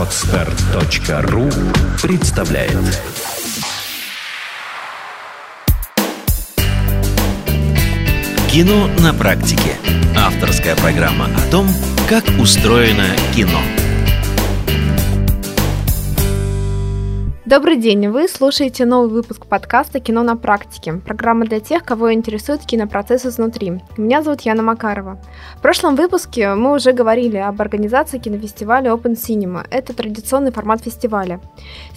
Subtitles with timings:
[0.00, 1.50] Отстар.ру
[2.00, 2.72] представляет
[8.50, 9.76] Кино на практике.
[10.16, 11.68] Авторская программа о том,
[12.08, 13.60] как устроено кино.
[17.50, 18.06] Добрый день!
[18.06, 20.92] Вы слушаете новый выпуск подкаста «Кино на практике».
[21.04, 23.80] Программа для тех, кого интересует кинопроцесс изнутри.
[23.96, 25.18] Меня зовут Яна Макарова.
[25.56, 29.66] В прошлом выпуске мы уже говорили об организации кинофестиваля Open Cinema.
[29.68, 31.40] Это традиционный формат фестиваля.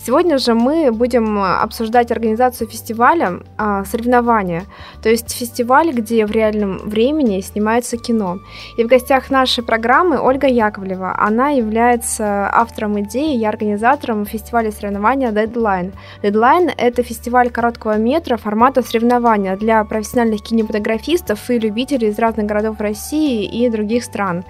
[0.03, 4.63] Сегодня же мы будем обсуждать организацию фестиваля а, соревнования,
[5.03, 8.39] то есть фестиваль, где в реальном времени снимается кино.
[8.79, 11.15] И в гостях нашей программы Ольга Яковлева.
[11.15, 15.93] Она является автором идеи и организатором фестиваля соревнования Deadline.
[16.21, 22.79] Deadline— это фестиваль короткого метра формата соревнования для профессиональных кинематографистов и любителей из разных городов
[22.79, 24.43] России и других стран.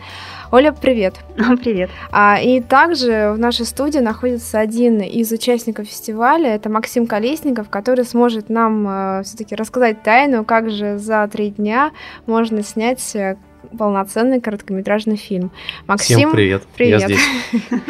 [0.52, 1.16] Оля, привет.
[1.64, 1.90] Привет.
[2.12, 8.06] А, и также в нашей студии находится один из участников фестиваля, это Максим Колесников, который
[8.06, 11.92] сможет нам э, все-таки рассказать тайну, как же за три дня
[12.28, 13.38] можно снять э,
[13.78, 15.52] полноценный короткометражный фильм.
[15.88, 16.64] Максим, Всем привет.
[16.76, 17.02] Привет.
[17.02, 17.22] Я здесь.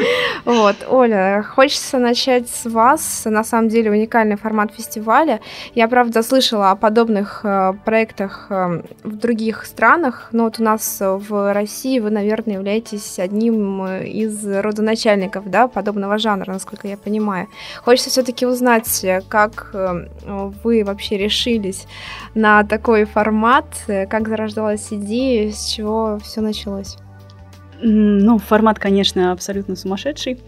[0.46, 3.24] Вот, Оля, хочется начать с вас.
[3.26, 5.40] На самом деле уникальный формат фестиваля.
[5.74, 10.98] Я, правда, слышала о подобных э, проектах э, в других странах, но вот у нас
[11.00, 17.48] в России вы, наверное, являетесь одним из родоначальников да, подобного жанра, насколько я понимаю.
[17.82, 20.08] Хочется все-таки узнать, как э,
[20.62, 21.88] вы вообще решились
[22.36, 26.98] на такой формат, как зарождалась идея, с чего все началось?
[27.82, 30.40] Ну, формат, конечно, абсолютно сумасшедший.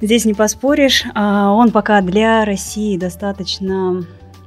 [0.00, 1.04] Здесь не поспоришь.
[1.14, 4.04] А, он пока для России достаточно,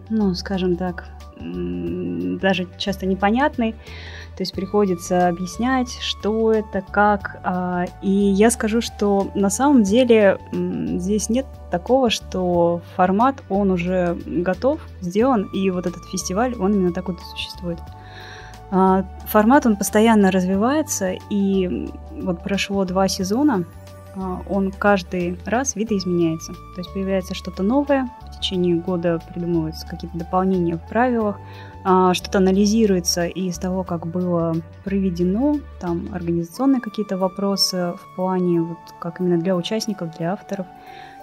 [0.10, 1.06] ну, скажем так,
[1.40, 3.74] даже часто непонятный.
[4.36, 7.40] То есть приходится объяснять, что это, как.
[7.44, 14.18] А, и я скажу, что на самом деле здесь нет такого, что формат, он уже
[14.26, 17.80] готов, сделан, и вот этот фестиваль, он именно так вот и существует.
[18.70, 23.64] А, формат, он постоянно развивается, и вот прошло два сезона,
[24.16, 26.54] а, он каждый раз видоизменяется.
[26.54, 31.38] То есть появляется что-то новое, в течение года придумываются какие-то дополнения в правилах,
[31.86, 38.78] а, что-то анализируется из того, как было проведено, там организационные какие-то вопросы в плане, вот
[39.00, 40.68] как именно для участников, для авторов–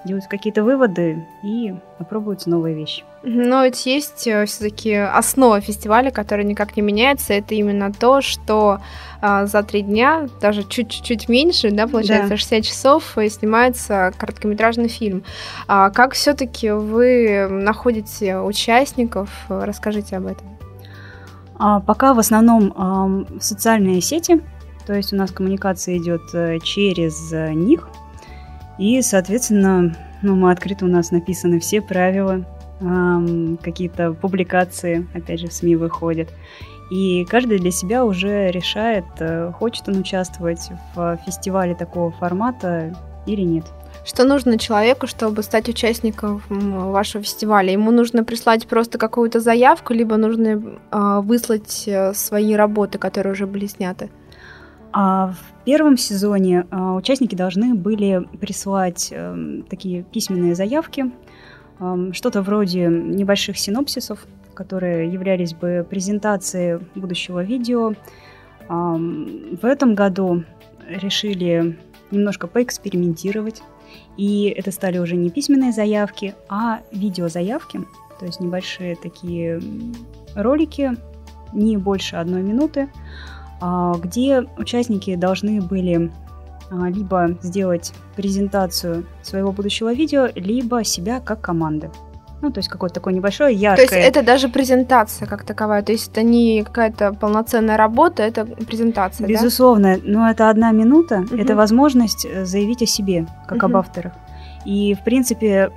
[0.05, 3.05] делают какие-то выводы и попробуются новые вещи.
[3.27, 7.33] Но ведь есть э, все-таки основа фестиваля, которая никак не меняется.
[7.33, 8.81] Это именно то, что
[9.23, 12.37] а, за три дня, даже чуть-чуть меньше, да, получается, да.
[12.37, 15.25] 60 часов, и снимается короткометражный фильм.
[15.67, 19.31] А как все-таки вы находите участников?
[19.49, 20.47] Расскажите об этом.
[21.59, 24.43] А, пока в основном а, социальные сети,
[24.87, 27.89] то есть у нас коммуникация идет э, через э, них,
[28.77, 32.45] и, соответственно, ну, мы открыто, у нас написаны все правила,
[32.85, 36.29] эм, какие-то публикации, опять же, в СМИ выходят.
[36.91, 42.95] И каждый для себя уже решает, э, хочет он участвовать в фестивале такого формата
[43.27, 43.65] или нет.
[44.05, 47.73] Что нужно человеку, чтобы стать участником вашего фестиваля?
[47.73, 50.49] Ему нужно прислать просто какую-то заявку, либо нужно
[50.91, 54.11] э, выслать свои работы, которые уже были сняты?
[54.97, 61.11] А в первом сезоне а, участники должны были прислать э, такие письменные заявки,
[62.13, 67.95] что-то вроде небольших синопсисов, которые являлись бы презентацией будущего видео.
[68.69, 70.45] В этом году
[70.89, 71.79] решили
[72.11, 73.63] немножко поэкспериментировать,
[74.17, 77.81] и это стали уже не письменные заявки, а видеозаявки,
[78.19, 79.61] то есть небольшие такие
[80.35, 80.97] ролики,
[81.53, 82.89] не больше одной минуты,
[83.61, 86.11] а, где участники должны были
[86.71, 91.91] либо сделать презентацию своего будущего видео, либо себя как команды.
[92.43, 93.89] Ну, то есть какое-то такое небольшое, яркое...
[93.89, 98.45] То есть это даже презентация как таковая, то есть это не какая-то полноценная работа, это
[98.45, 100.03] презентация, Безусловно, да?
[100.05, 101.37] но это одна минута, угу.
[101.37, 103.67] это возможность э, заявить о себе, как угу.
[103.67, 104.13] об авторах.
[104.67, 105.71] И, в принципе,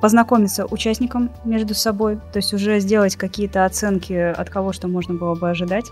[0.00, 5.34] познакомиться участникам между собой, то есть уже сделать какие-то оценки, от кого что можно было
[5.34, 5.86] бы ожидать.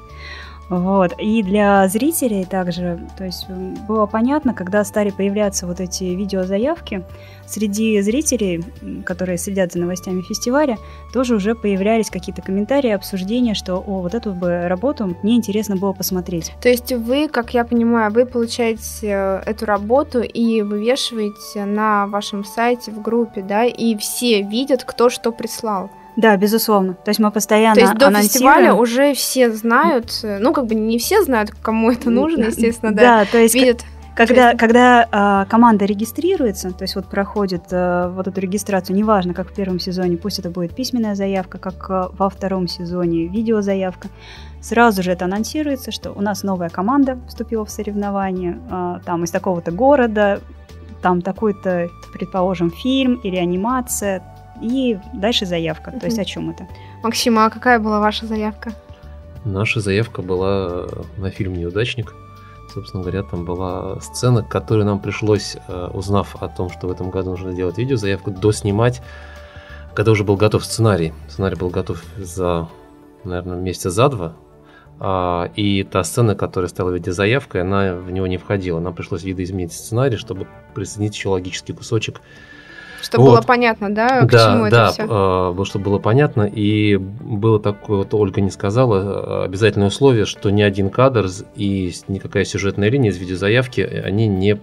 [0.69, 1.13] Вот.
[1.19, 3.49] И для зрителей также, то есть
[3.89, 7.05] было понятно, когда стали появляться вот эти видеозаявки,
[7.47, 8.65] среди зрителей,
[9.05, 10.77] которые следят за новостями фестиваля,
[11.13, 15.93] тоже уже появлялись какие-то комментарии, обсуждения, что о, вот эту бы работу мне интересно было
[15.93, 16.53] посмотреть.
[16.61, 22.45] То есть вы, как я понимаю, вы получаете э, эту работу и вывешиваете на вашем
[22.45, 25.91] сайте в группе, да, и все видят, кто что прислал.
[26.17, 26.95] Да, безусловно.
[26.95, 30.99] То есть мы постоянно То есть до фестиваля уже все знают, ну как бы не
[30.99, 33.03] все знают, кому это нужно, естественно, да.
[33.03, 33.85] Да, то есть видят
[34.17, 39.51] Когда, когда а, команда регистрируется, то есть вот проходит а, вот эту регистрацию, неважно, как
[39.51, 44.09] в первом сезоне, пусть это будет письменная заявка, как а, во втором сезоне видеозаявка,
[44.63, 49.31] сразу же это анонсируется, что у нас новая команда вступила в соревнование, а, там из
[49.31, 50.41] такого-то города,
[51.03, 54.23] там такой-то, предположим, фильм или анимация,
[54.61, 55.93] и дальше заявка.
[55.93, 56.67] То есть о чем это?
[57.03, 58.73] Максима, а какая была ваша заявка?
[59.45, 60.87] Наша заявка была
[61.19, 62.15] на фильм «Неудачник».
[62.73, 67.11] Собственно говоря, там была сцена, которую нам пришлось, э, узнав о том, что в этом
[67.11, 69.03] году нужно делать видео, заявку доснимать,
[69.95, 71.15] когда уже был готов сценарий.
[71.29, 72.69] Сценарий был готов за,
[73.25, 74.37] наверное, месяца за два,
[74.99, 78.81] а, и та сцена, которая стала в виде заявкой, она в него не входила.
[78.81, 82.21] Нам пришлось видоизменить сценарий, чтобы присоединить еще логический кусочек
[83.07, 83.31] чтобы вот.
[83.31, 85.07] было понятно, да, к да, чему да, это все?
[85.57, 86.43] Да, чтобы было понятно.
[86.43, 92.45] И было такое, вот Ольга не сказала, обязательное условие, что ни один кадр и никакая
[92.45, 94.61] сюжетная линия из видеозаявки, они не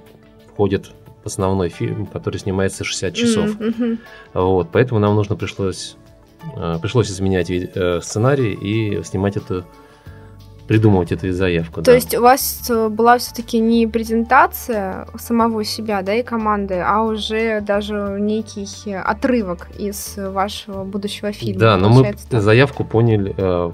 [0.52, 0.92] входят
[1.24, 3.58] в основной фильм, который снимается 60 часов.
[3.58, 4.00] Mm-hmm.
[4.34, 5.96] Вот, поэтому нам нужно пришлось,
[6.56, 9.64] э, пришлось изменять э, сценарий и снимать эту
[10.68, 11.82] придумывать эту заявку.
[11.82, 11.94] То да.
[11.94, 17.62] есть у вас э, была все-таки не презентация самого себя, да, и команды, а уже
[17.62, 21.60] даже некий отрывок из вашего будущего фильма.
[21.60, 22.42] Да, но мы так.
[22.42, 23.72] заявку поняли, э,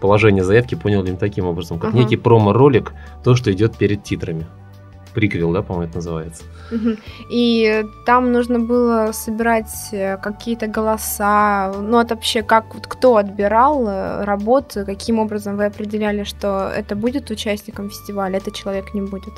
[0.00, 1.98] положение заявки поняли таким образом, как ага.
[1.98, 2.92] некий промо-ролик,
[3.24, 4.46] то, что идет перед титрами
[5.14, 6.44] приквел, да, по-моему, это называется.
[7.30, 13.86] И там нужно было собирать э, какие-то голоса, ну, это вообще как, вот кто отбирал
[13.88, 19.34] э, работы, каким образом вы определяли, что это будет участником фестиваля, этот человек не будет?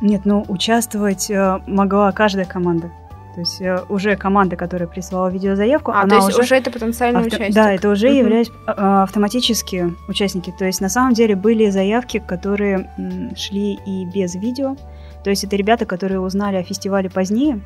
[0.00, 2.90] Нет, ну, участвовать э, могла каждая команда.
[3.34, 7.18] То есть уже команда, которая прислала видеозаявку, а, она то есть уже, уже это потенциальный
[7.18, 7.34] авто...
[7.34, 7.52] участник.
[7.52, 8.18] Да, это уже uh-huh.
[8.18, 8.52] являются
[9.02, 10.54] автоматические участники.
[10.56, 12.88] То есть на самом деле были заявки, которые
[13.36, 14.76] шли и без видео,
[15.24, 17.60] то есть это ребята, которые узнали о фестивале позднее,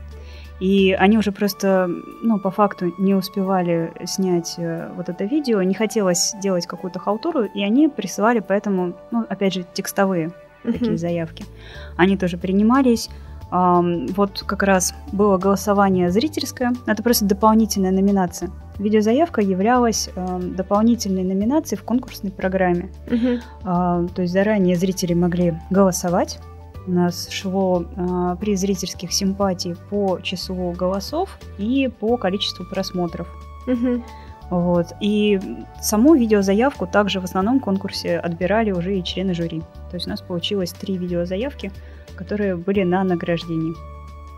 [0.60, 1.88] и они уже просто,
[2.22, 7.44] ну, по факту не успевали снять э, вот это видео, не хотелось делать какую-то халтуру,
[7.44, 10.28] и они присылали поэтому, ну, опять же, текстовые
[10.64, 10.72] uh-huh.
[10.72, 11.44] такие заявки.
[11.96, 13.10] Они тоже принимались.
[13.50, 18.50] Вот как раз было голосование зрительское, это просто дополнительная номинация.
[18.78, 22.90] Видеозаявка являлась дополнительной номинацией в конкурсной программе.
[23.06, 23.40] Uh-huh.
[23.64, 26.38] Uh, то есть заранее зрители могли голосовать
[26.88, 33.28] нас шло э, при зрительских симпатий по числу голосов и по количеству просмотров.
[33.66, 34.02] Угу.
[34.50, 34.86] Вот.
[35.00, 35.38] И
[35.80, 39.60] саму видеозаявку также в основном конкурсе отбирали уже и члены жюри.
[39.90, 41.70] То есть у нас получилось три видеозаявки,
[42.16, 43.74] которые были на награждении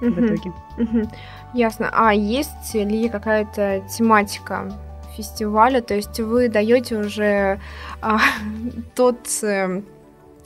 [0.01, 0.11] угу.
[0.11, 0.53] в итоге.
[0.79, 1.11] Угу.
[1.55, 1.91] Ясно.
[1.93, 4.73] А есть ли какая-то тематика
[5.17, 5.81] фестиваля?
[5.81, 7.61] То есть вы даете уже
[8.01, 8.19] а,
[8.95, 9.19] тот...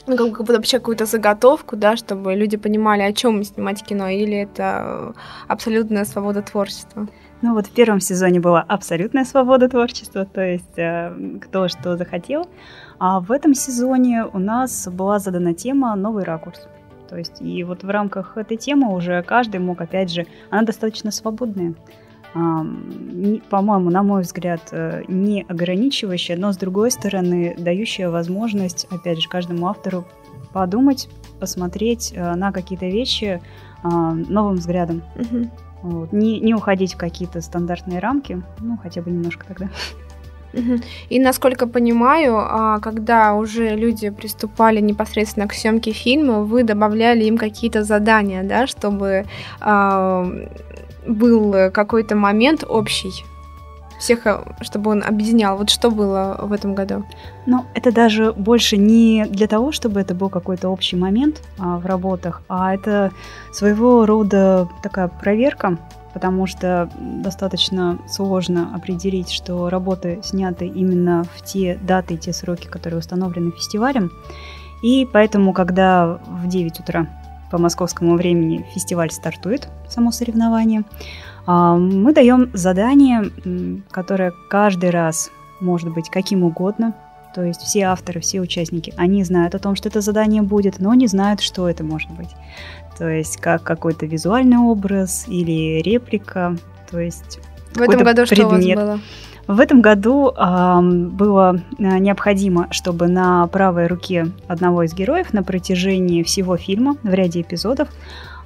[0.07, 4.09] Ну, как, как бы вообще какую-то заготовку, да, чтобы люди понимали, о чем снимать кино,
[4.09, 5.15] или это
[5.49, 7.09] абсолютная свобода творчества?
[7.41, 11.13] Ну вот в первом сезоне была абсолютная свобода творчества, то есть э,
[11.43, 12.49] кто что захотел.
[12.99, 16.69] А в этом сезоне у нас была задана тема «Новый ракурс».
[17.09, 21.11] То есть и вот в рамках этой темы уже каждый мог, опять же, она достаточно
[21.11, 21.75] свободная
[22.35, 29.29] по-моему, на мой взгляд, э, не ограничивающая, но с другой стороны, дающая возможность, опять же,
[29.29, 30.05] каждому автору
[30.53, 31.09] подумать,
[31.39, 33.41] посмотреть э, на какие-то вещи
[33.83, 35.03] а, новым взглядом.
[35.15, 35.51] Угу.
[35.83, 36.13] Вот.
[36.13, 39.69] Не, не уходить в какие-то стандартные рамки, ну, хотя бы немножко тогда.
[41.09, 47.37] И насколько понимаю, а, когда уже люди приступали непосредственно к съемке фильма, вы добавляли им
[47.37, 49.27] какие-то задания, да, чтобы
[51.07, 53.25] был э, какой-то момент общий
[53.99, 55.57] всех, э, чтобы он объединял.
[55.57, 57.05] Вот что было в этом году?
[57.47, 61.87] Ну, это даже больше не для того, чтобы это был какой-то общий момент а, в
[61.87, 63.13] работах, а это
[63.53, 65.79] своего рода такая проверка,
[66.13, 72.67] потому что достаточно сложно определить, что работы сняты именно в те даты и те сроки,
[72.67, 74.11] которые установлены фестивалем.
[74.83, 77.09] И поэтому, когда в 9 утра
[77.55, 80.83] по московскому времени фестиваль стартует, само соревнование,
[81.47, 83.31] а, мы даем задание,
[83.93, 85.31] которое каждый раз
[85.61, 86.97] может быть каким угодно.
[87.33, 90.95] То есть все авторы, все участники, они знают о том, что это задание будет, но
[90.95, 92.31] не знают, что это может быть.
[92.99, 96.57] То есть как какой-то визуальный образ или реплика.
[96.91, 97.39] То есть
[97.73, 98.37] в этом году предмет.
[98.37, 99.01] что у вас было?
[99.47, 106.23] В этом году э, было необходимо, чтобы на правой руке одного из героев на протяжении
[106.23, 107.89] всего фильма в ряде эпизодов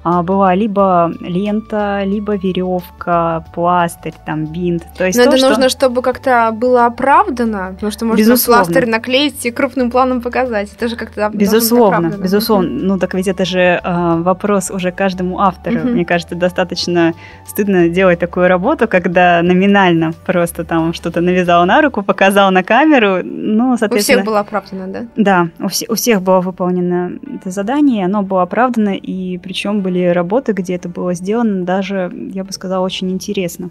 [0.03, 4.83] была либо лента, либо веревка, пластырь, там бинт.
[4.97, 5.49] То есть Но то, это что...
[5.49, 8.63] нужно, чтобы как-то было оправдано, потому что можно безусловно.
[8.65, 10.71] пластырь наклеить и крупным планом показать.
[10.73, 12.69] Это же как-то безусловно, безусловно.
[12.69, 15.79] Ну так ведь это же э, вопрос уже каждому автору.
[15.79, 15.89] Угу.
[15.89, 17.13] Мне кажется, достаточно
[17.45, 23.19] стыдно делать такую работу, когда номинально просто там что-то навязал на руку, показал на камеру.
[23.23, 24.19] Ну, соответственно.
[24.19, 25.05] У всех было оправдано, да?
[25.15, 29.98] Да, у, вс- у всех было выполнено это задание, оно было оправдано, и причем были
[30.07, 33.69] работы, где это было сделано даже, я бы сказала, очень интересно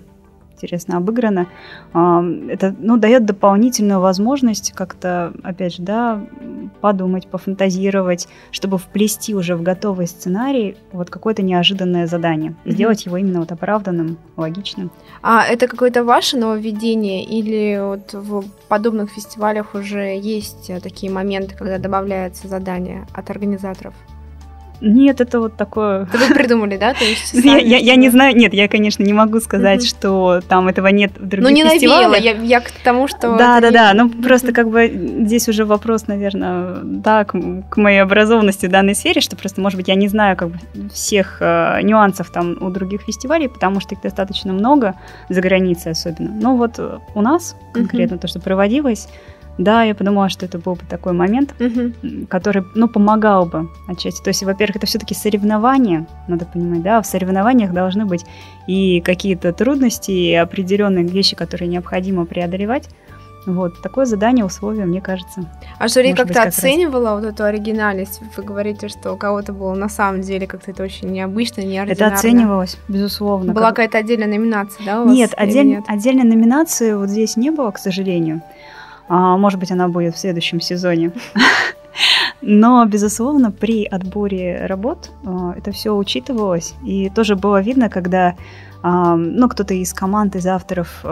[0.58, 1.46] интересно обыграно.
[1.92, 6.20] Это ну, дает дополнительную возможность как-то, опять же, да,
[6.80, 12.50] подумать, пофантазировать, чтобы вплести уже в готовый сценарий вот какое-то неожиданное задание.
[12.50, 12.72] Mm-hmm.
[12.72, 14.90] Сделать его именно вот оправданным, логичным.
[15.22, 21.78] А это какое-то ваше нововведение или вот в подобных фестивалях уже есть такие моменты, когда
[21.78, 23.94] добавляется задание от организаторов?
[24.80, 26.04] Нет, это вот такое...
[26.04, 26.94] Это вы придумали, да?
[26.94, 29.86] То есть я, я, я не знаю, нет, я, конечно, не могу сказать, угу.
[29.86, 32.10] что там этого нет в других Ну, не фестивалях.
[32.10, 33.36] навеяло, я, я к тому, что...
[33.36, 37.36] Да, да, да, ну просто как бы здесь уже вопрос, наверное, да, к,
[37.68, 40.58] к моей образованности в данной сфере, что просто, может быть, я не знаю как бы
[40.92, 44.94] всех э, нюансов там у других фестивалей, потому что их достаточно много,
[45.28, 46.30] за границей особенно.
[46.30, 46.78] Но вот
[47.14, 48.22] у нас конкретно угу.
[48.22, 49.08] то, что проводилось,
[49.58, 52.26] да, я подумала, что это был бы такой момент, угу.
[52.28, 54.22] который, ну, помогал бы отчасти.
[54.22, 58.24] То есть, во-первых, это все-таки соревнования, надо понимать, да, в соревнованиях должны быть
[58.68, 62.88] и какие-то трудности, и определенные вещи, которые необходимо преодолевать.
[63.46, 65.44] Вот, такое задание, условие, мне кажется.
[65.78, 67.24] А жюри как-то как оценивала раз...
[67.24, 68.20] вот эту оригинальность?
[68.36, 71.92] Вы говорите, что у кого-то было на самом деле как-то это очень необычно, неординарно.
[71.92, 73.54] Это оценивалось, безусловно.
[73.54, 73.76] Была как...
[73.76, 75.66] какая-то отдельная номинация, да, у Нет, отдель...
[75.66, 78.42] нет, отдельной номинации вот здесь не было, к сожалению.
[79.08, 81.12] А, может быть, она будет в следующем сезоне.
[82.40, 86.74] Но, безусловно, при отборе работ а, это все учитывалось.
[86.84, 88.36] И тоже было видно, когда
[88.82, 91.04] а, ну, кто-то из команд, из авторов,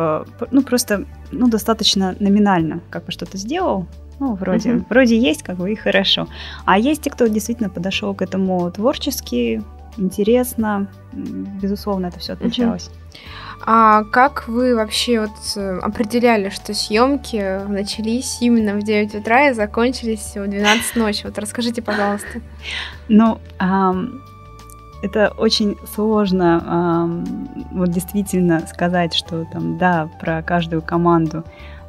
[0.50, 3.86] ну, просто, ну, достаточно номинально как бы что-то сделал,
[4.18, 4.84] ну, вроде, uh-huh.
[4.88, 6.26] вроде есть, как бы, и хорошо.
[6.64, 9.62] А есть те, кто действительно подошел к этому творчески,
[9.98, 12.88] интересно, безусловно, это все отличалось.
[12.88, 13.16] Uh-huh.
[13.68, 19.54] А как вы вообще вот э, определяли, что съемки начались именно в 9 утра и
[19.54, 21.22] закончились в 12 ночи?
[21.24, 22.40] Вот расскажите, пожалуйста.
[23.08, 23.38] Ну,
[25.02, 27.24] это очень сложно
[27.72, 31.44] вот действительно сказать, что там, да, про каждую команду.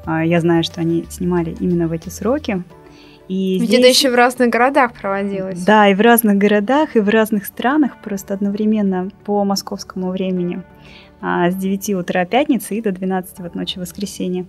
[0.05, 2.63] А, я знаю, что они снимали именно в эти сроки,
[3.27, 3.79] и Ведь здесь...
[3.79, 5.63] это еще в разных городах проводилось.
[5.63, 10.63] Да, и в разных городах, и в разных странах, просто одновременно по московскому времени
[11.21, 14.45] с 9 утра пятницы и до 12 вот ночи воскресенья.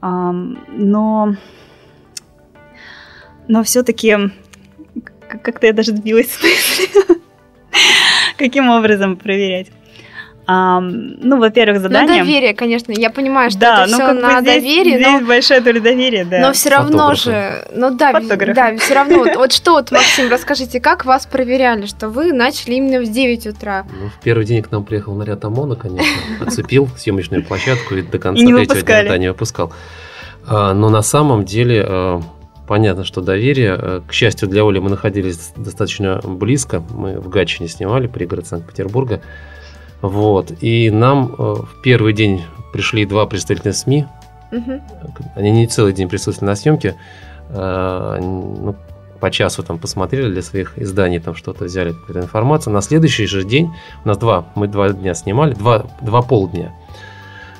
[0.00, 1.36] А, но
[3.48, 4.16] но все-таки
[5.28, 7.20] как-то я даже сбилась с мысли,
[8.36, 9.70] каким образом проверять.
[10.54, 12.18] А, ну, во-первых, задание.
[12.18, 12.92] Ну, доверие, конечно.
[12.92, 14.98] Я понимаю, что да, это ну, все на здесь, доверие.
[14.98, 15.26] Здесь но...
[15.26, 16.40] большое доля доверия, да.
[16.40, 17.66] Но все равно же.
[17.74, 19.18] Ну да, да, все равно.
[19.20, 23.46] Вот, вот что вот, Максим, расскажите, как вас проверяли, что вы начали именно в 9
[23.46, 23.86] утра?
[23.98, 26.06] Ну, в первый день к нам приехал наряд ОМОНа, конечно,
[26.46, 29.72] оцепил съемочную площадку и до конца третьего дня не выпускал.
[30.46, 32.20] А, но на самом деле а,
[32.68, 33.72] понятно, что доверие.
[33.72, 36.80] А, к счастью для Оли, мы находились достаточно близко.
[36.90, 39.22] Мы в Гатчине снимали, пригород Санкт-Петербурга.
[40.02, 40.52] Вот.
[40.60, 42.42] И нам э, в первый день
[42.72, 44.06] пришли два представителя СМИ.
[44.50, 44.80] Угу.
[45.36, 46.96] Они не целый день присутствовали на съемке.
[47.50, 48.74] Э, ну,
[49.20, 52.72] по часу там посмотрели для своих изданий, там что-то взяли, какую-то информацию.
[52.72, 53.72] На следующий же день,
[54.04, 56.72] у нас два, мы два дня снимали, два, два полдня.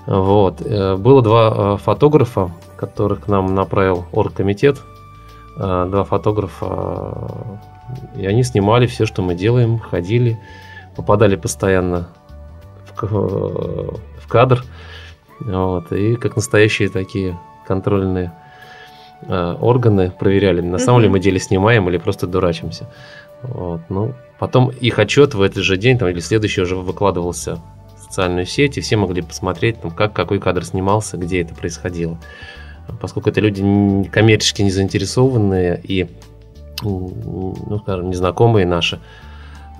[0.07, 0.61] Вот.
[0.61, 4.79] Э, было два фотографа, которых к нам направил оргкомитет.
[5.55, 7.31] Два фотографа,
[8.17, 10.41] и они снимали все, что мы делаем, ходили,
[10.97, 12.09] попадали постоянно
[13.03, 14.65] в кадр.
[15.41, 18.33] Вот, и как настоящие такие контрольные
[19.23, 22.89] э, органы проверяли, на самом ли мы деле снимаем или просто дурачимся.
[23.43, 27.59] Вот, ну, потом их отчет в этот же день там, или следующий уже выкладывался
[27.97, 32.19] в социальную сеть, и все могли посмотреть, там, как какой кадр снимался, где это происходило.
[33.01, 36.09] Поскольку это люди коммерчески не заинтересованные и,
[36.83, 39.01] ну, скажем, незнакомые наши,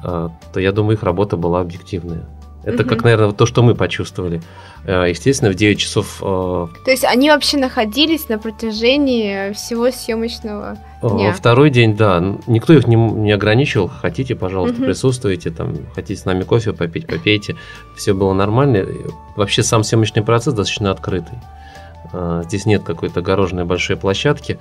[0.03, 2.25] э, то я думаю, их работа была объективная.
[2.65, 2.91] Это угу.
[2.91, 4.41] как, наверное, то, что мы почувствовали.
[4.85, 6.19] Э, естественно, в 9 часов...
[6.23, 11.33] Э, то есть они вообще находились на протяжении всего съемочного э, дня?
[11.33, 12.23] Второй день, да.
[12.47, 13.89] Никто их не, не ограничивал.
[13.89, 14.85] Хотите, пожалуйста, угу.
[14.85, 15.51] присутствуйте.
[15.51, 17.57] Там, хотите с нами кофе попить, попейте.
[17.97, 18.87] Все было нормально.
[19.37, 21.39] Вообще сам съемочный процесс достаточно открытый.
[22.45, 24.59] Здесь нет какой-то огороженной большой площадки,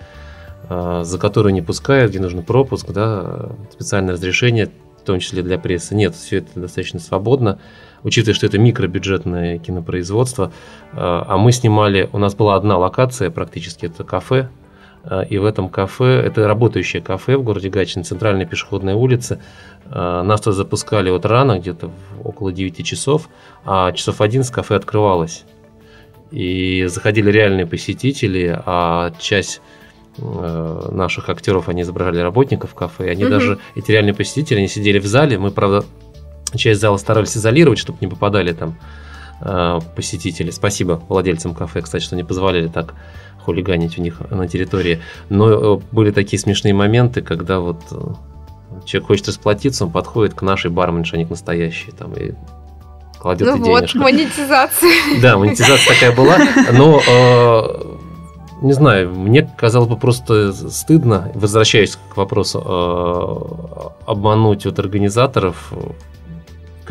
[0.70, 4.70] за которую не пускают, где нужно пропуск, да, специальное разрешение
[5.02, 5.96] в том числе для прессы.
[5.96, 7.60] Нет, все это достаточно свободно,
[8.04, 10.52] учитывая, что это микробюджетное кинопроизводство.
[10.94, 14.50] А мы снимали, у нас была одна локация практически, это кафе,
[15.30, 19.40] и в этом кафе, это работающее кафе в городе Гатчине, центральная пешеходная улица,
[19.90, 21.90] нас туда запускали вот рано, где-то
[22.24, 23.28] около 9 часов,
[23.66, 25.44] а часов 11 кафе открывалось.
[26.30, 29.62] И заходили реальные посетители, а часть
[30.18, 33.32] Э, наших актеров, они изображали работников кафе, и они угу.
[33.32, 35.86] даже, эти реальные посетители, они сидели в зале, мы, правда,
[36.58, 38.78] часть зала старались изолировать, чтобы не попадали там
[39.42, 40.52] э, посетители.
[40.52, 42.94] Спасибо владельцам кафе, кстати, что не позволяли так
[43.44, 45.02] хулиганить у них на территории.
[45.30, 47.82] Но э, были такие смешные моменты, когда вот
[48.86, 52.34] человек хочет расплатиться, он подходит к нашей барменше, они к настоящей, там, и
[53.20, 53.98] кладет ну и вот, денежку.
[54.00, 54.92] монетизация.
[55.22, 56.38] Да, монетизация такая была,
[56.74, 57.02] но
[58.62, 65.74] не знаю, мне казалось бы просто стыдно, возвращаясь к вопросу, э, обмануть вот организаторов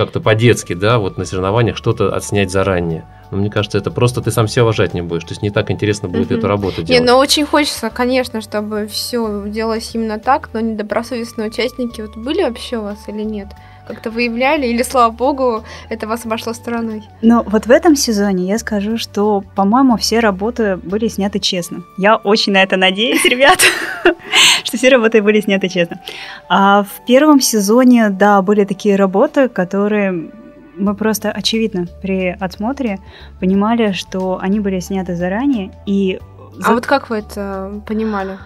[0.00, 3.04] как-то по-детски, да, вот на соревнованиях что-то отснять заранее.
[3.30, 5.24] Но мне кажется, это просто ты сам себя уважать не будешь.
[5.24, 6.88] То есть не так интересно будет эту работу делать.
[6.88, 12.42] Не, но очень хочется, конечно, чтобы все делалось именно так, но недобросовестные участники вот были
[12.42, 13.48] вообще у вас или нет?
[13.90, 17.02] Как-то выявляли, или, слава богу, это вас обошло стороной?
[17.22, 21.82] Ну, вот в этом сезоне я скажу, что, по-моему, все работы были сняты честно.
[21.98, 23.60] Я очень на это надеюсь, ребят,
[24.64, 26.00] что все работы были сняты честно.
[26.48, 30.30] А в первом сезоне, да, были такие работы, которые
[30.76, 32.98] мы просто очевидно при отсмотре
[33.40, 36.20] понимали, что они были сняты заранее и
[36.62, 38.38] а вот как вы это понимали?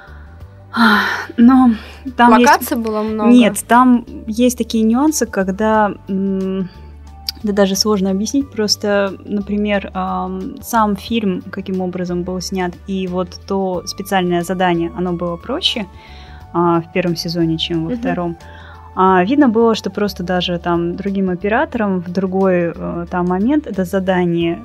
[1.36, 1.70] Но
[2.16, 2.88] там Локаций есть...
[2.88, 3.30] было много?
[3.30, 5.92] Нет, там есть такие нюансы, когда...
[6.08, 9.92] Да даже сложно объяснить, просто, например,
[10.62, 15.86] сам фильм, каким образом был снят, и вот то специальное задание, оно было проще
[16.54, 18.38] а, в первом сезоне, чем во втором.
[18.96, 23.84] А, видно было, что просто даже там другим операторам в другой э, там момент это
[23.84, 24.64] задание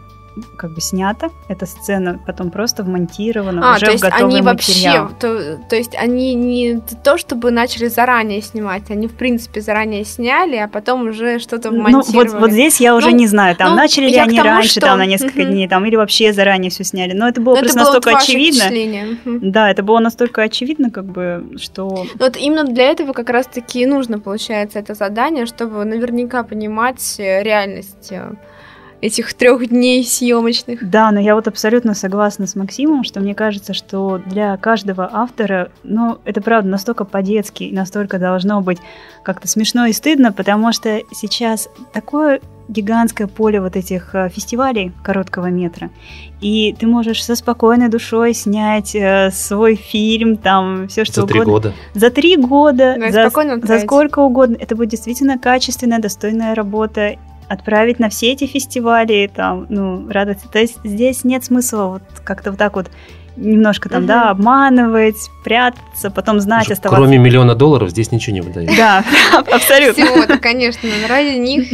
[0.58, 4.42] как бы снято, эта сцена потом просто вмонтирована а, уже то есть в готовый они
[4.42, 5.04] материал.
[5.04, 10.06] вообще, то, то есть они не то, чтобы начали заранее снимать, они в принципе заранее
[10.06, 12.28] сняли, а потом уже что-то вмонтировали.
[12.28, 14.50] Ну вот, вот здесь я уже ну, не знаю, там ну, начали ли они тому,
[14.50, 14.82] раньше, что...
[14.82, 15.50] там на несколько угу.
[15.50, 18.20] дней, там или вообще заранее все сняли, но это было но просто это настолько было
[18.20, 19.20] очевидно.
[19.26, 22.06] Да, это было настолько очевидно, как бы, что.
[22.15, 27.44] Вот именно для этого как раз-таки и нужно, получается, это задание, чтобы наверняка понимать э,
[27.44, 28.34] реальность э,
[29.02, 30.90] этих трех дней съемочных.
[30.90, 35.72] Да, но я вот абсолютно согласна с Максимом, что мне кажется, что для каждого автора,
[35.84, 38.80] ну, это правда настолько по-детски и настолько должно быть
[39.24, 45.48] как-то смешно и стыдно, потому что сейчас такое гигантское поле вот этих э, фестивалей короткого
[45.48, 45.90] метра,
[46.40, 51.40] и ты можешь со спокойной душой снять э, свой фильм, там все что за угодно.
[51.40, 51.74] За три года.
[51.96, 52.96] За три года.
[53.00, 54.56] Да, за, за сколько угодно.
[54.60, 57.16] Это будет действительно качественная, достойная работа,
[57.50, 60.48] отправить на все эти фестивали, там, ну, радоваться.
[60.48, 62.90] То есть здесь нет смысла вот как-то вот так вот
[63.36, 64.08] немножко там, угу.
[64.08, 67.02] да, обманывать, прятаться, потом знать, Уже оставаться.
[67.02, 68.72] Кроме миллиона долларов здесь ничего не выдают.
[68.78, 69.04] Да,
[69.52, 70.06] абсолютно.
[70.06, 71.68] Всего-то, конечно, ради них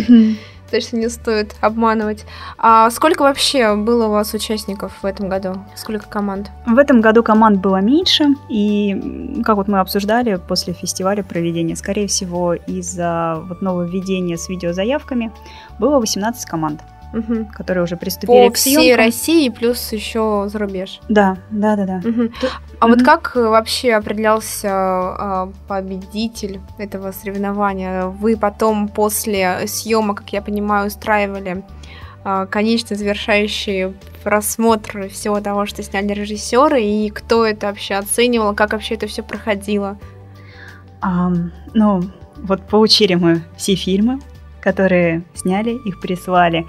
[0.69, 2.25] точно не стоит обманывать.
[2.58, 5.56] А сколько вообще было у вас участников в этом году?
[5.75, 6.51] Сколько команд?
[6.65, 12.08] В этом году команд было меньше, и как вот мы обсуждали после фестиваля проведения, скорее
[12.08, 15.32] всего, из-за вот нововведения с видеозаявками
[15.80, 16.82] было 18 команд
[17.15, 17.49] угу.
[17.54, 18.84] которые уже приступили По к съемкам.
[18.84, 20.99] всей России плюс еще за рубеж.
[21.10, 22.01] Да, да, да, да.
[22.08, 22.30] Угу.
[22.80, 22.93] А угу.
[22.93, 28.06] вот как вообще определялся а, победитель этого соревнования?
[28.06, 31.63] Вы потом после съемок, как я понимаю, устраивали
[32.23, 38.73] а, конечно завершающий просмотр всего того, что сняли режиссеры, и кто это вообще оценивал, как
[38.73, 39.97] вообще это все проходило?
[41.04, 42.01] Um, ну,
[42.38, 44.19] вот получили мы все фильмы,
[44.60, 46.65] которые сняли, их прислали.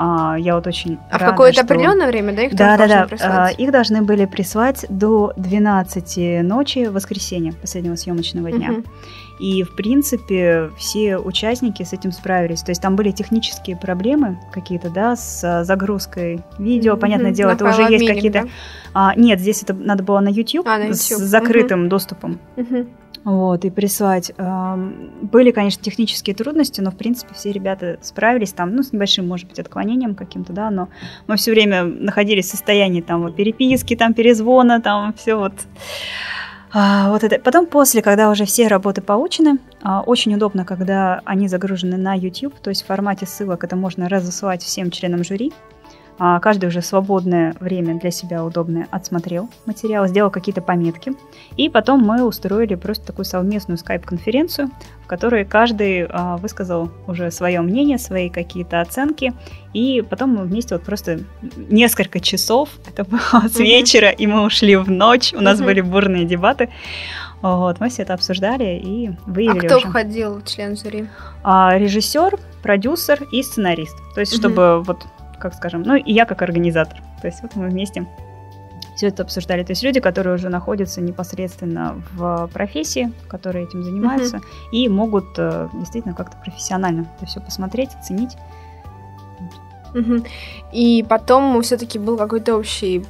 [0.00, 1.64] А, я вот очень А рада, в какое-то что...
[1.64, 3.06] определенное время, да, их да, да, да.
[3.06, 3.30] Прислать?
[3.30, 8.70] А, их должны были прислать до 12 ночи воскресенья, последнего съемочного дня.
[8.70, 8.86] Uh-huh.
[9.40, 12.62] И, в принципе, все участники с этим справились.
[12.62, 16.94] То есть там были технические проблемы какие-то, да, с загрузкой видео.
[16.94, 17.00] Mm-hmm.
[17.00, 18.42] Понятное дело, на это уже есть какие-то...
[18.42, 18.48] Да?
[18.94, 20.96] А, нет, здесь это надо было на YouTube, а, на YouTube.
[20.96, 21.88] с закрытым mm-hmm.
[21.88, 22.38] доступом.
[22.56, 22.88] Mm-hmm
[23.24, 24.32] вот, и прислать.
[24.36, 29.48] Были, конечно, технические трудности, но, в принципе, все ребята справились там, ну, с небольшим, может
[29.48, 30.88] быть, отклонением каким-то, да, но
[31.26, 35.52] мы все время находились в состоянии там вот, переписки, там, перезвона, там, все вот.
[36.72, 37.38] А, вот это.
[37.38, 42.58] Потом после, когда уже все работы получены, а, очень удобно, когда они загружены на YouTube,
[42.60, 45.52] то есть в формате ссылок это можно разослать всем членам жюри,
[46.18, 51.12] каждый уже свободное время для себя удобное отсмотрел материал, сделал какие-то пометки.
[51.56, 54.70] И потом мы устроили просто такую совместную скайп-конференцию,
[55.04, 59.32] в которой каждый а, высказал уже свое мнение, свои какие-то оценки.
[59.72, 61.20] И потом мы вместе вот просто
[61.56, 66.24] несколько часов, это было с вечера, и мы ушли в ночь, у нас были бурные
[66.24, 66.68] дебаты.
[67.40, 69.88] Вот, мы все это обсуждали и выявили А кто уже.
[69.88, 71.06] входил в член жюри?
[71.44, 73.96] А, режиссер, продюсер и сценарист.
[74.14, 75.06] То есть, чтобы вот,
[75.38, 77.00] как скажем, ну и я как организатор.
[77.20, 78.06] То есть вот мы вместе
[78.98, 79.62] все это обсуждали.
[79.62, 84.40] То есть люди, которые уже находятся непосредственно в профессии, которые этим занимаются,
[84.72, 88.36] и могут э, действительно как-то профессионально это все посмотреть, оценить.
[89.94, 90.24] Мгм.
[90.72, 93.04] И потом все-таки был какой-то общий,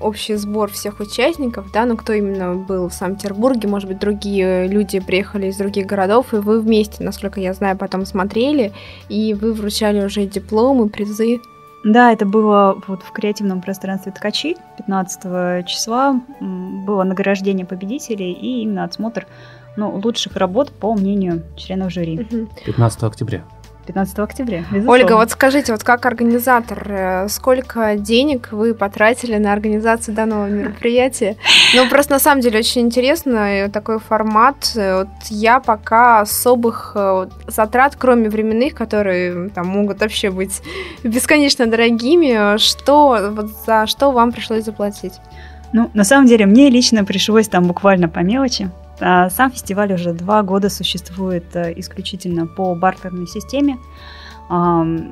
[0.00, 5.00] общий сбор всех участников, да, ну кто именно был в Санкт-Петербурге, может быть, другие люди
[5.00, 8.72] приехали из других городов, и вы вместе, насколько я знаю, потом смотрели,
[9.08, 11.40] и вы вручали уже дипломы, призы.
[11.84, 16.18] Да, это было вот в креативном пространстве Ткачи 15 числа.
[16.40, 19.26] Было награждение победителей и именно отсмотр
[19.76, 22.26] ну, лучших работ по мнению членов жюри.
[22.30, 22.48] Мгм.
[22.64, 23.44] 15 октября.
[23.84, 24.58] 15 октября.
[24.70, 24.92] безусловно.
[24.92, 31.36] Ольга, вот скажите, вот как организатор, э, сколько денег вы потратили на организацию данного мероприятия?
[31.74, 34.72] Ну, просто на самом деле очень интересно э, такой формат.
[34.76, 36.96] Э, Вот я пока особых
[37.46, 40.62] затрат, кроме временных, которые там могут вообще быть
[41.02, 45.14] бесконечно дорогими, что вот за что вам пришлось заплатить?
[45.72, 48.70] Ну, на самом деле, мне лично пришлось там буквально по мелочи.
[49.06, 53.78] А, Сам фестиваль уже два года существует э, исключительно по бартерной системе.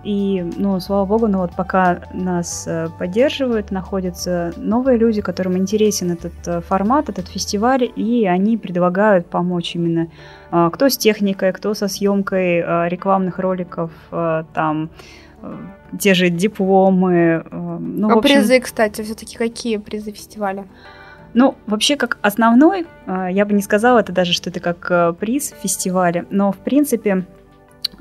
[0.04, 6.10] И, ну, слава богу, ну вот пока нас э, поддерживают, находятся новые люди, которым интересен
[6.10, 10.08] этот э, формат, этот фестиваль, и они предлагают помочь именно
[10.50, 14.90] а, кто с техникой, кто со съемкой рекламных роликов, там
[15.98, 17.44] те же дипломы.
[17.50, 20.66] Ну, а общем, призы, кстати, все-таки какие призы фестиваля?
[21.34, 25.12] Ну, вообще, как основной, э, я бы не сказала это даже, что это как э,
[25.18, 27.24] приз фестиваля, но, в принципе,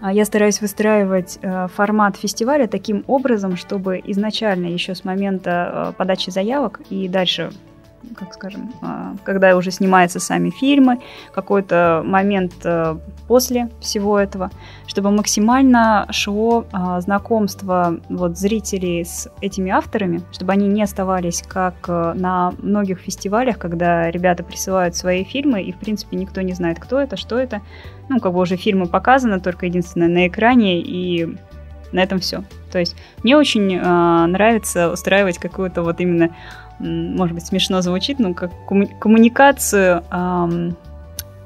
[0.01, 5.93] а, я стараюсь выстраивать э, формат фестиваля таким образом, чтобы изначально, еще с момента э,
[5.95, 7.51] подачи заявок и дальше,
[8.17, 10.99] как скажем, э, когда уже снимаются сами фильмы,
[11.33, 14.51] какой-то момент э, после всего этого,
[14.87, 21.75] чтобы максимально шло а, знакомство вот зрителей с этими авторами, чтобы они не оставались как
[21.87, 26.79] э, на многих фестивалях, когда ребята присылают свои фильмы, и в принципе никто не знает,
[26.79, 27.61] кто это, что это.
[28.09, 31.37] Ну, как бы уже фильмы показаны, только единственное на экране, и
[31.91, 32.43] на этом все.
[32.71, 36.35] То есть мне очень э, нравится устраивать какую-то вот именно,
[36.81, 40.75] может быть, смешно звучит, но как комму- коммуникацию ам,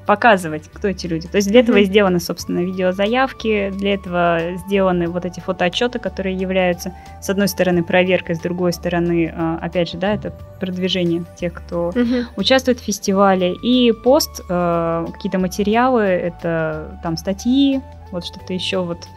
[0.06, 1.26] показывать, кто эти люди.
[1.26, 6.92] То есть для этого сделаны, собственно, видеозаявки, для этого сделаны вот эти фотоотчеты, которые являются,
[7.20, 11.90] с одной стороны, проверкой, с другой стороны, а, опять же, да, это продвижение тех, кто
[12.36, 13.52] участвует в фестивале.
[13.54, 17.80] И пост, э, какие-то материалы, это там статьи,
[18.12, 19.08] вот что-то еще вот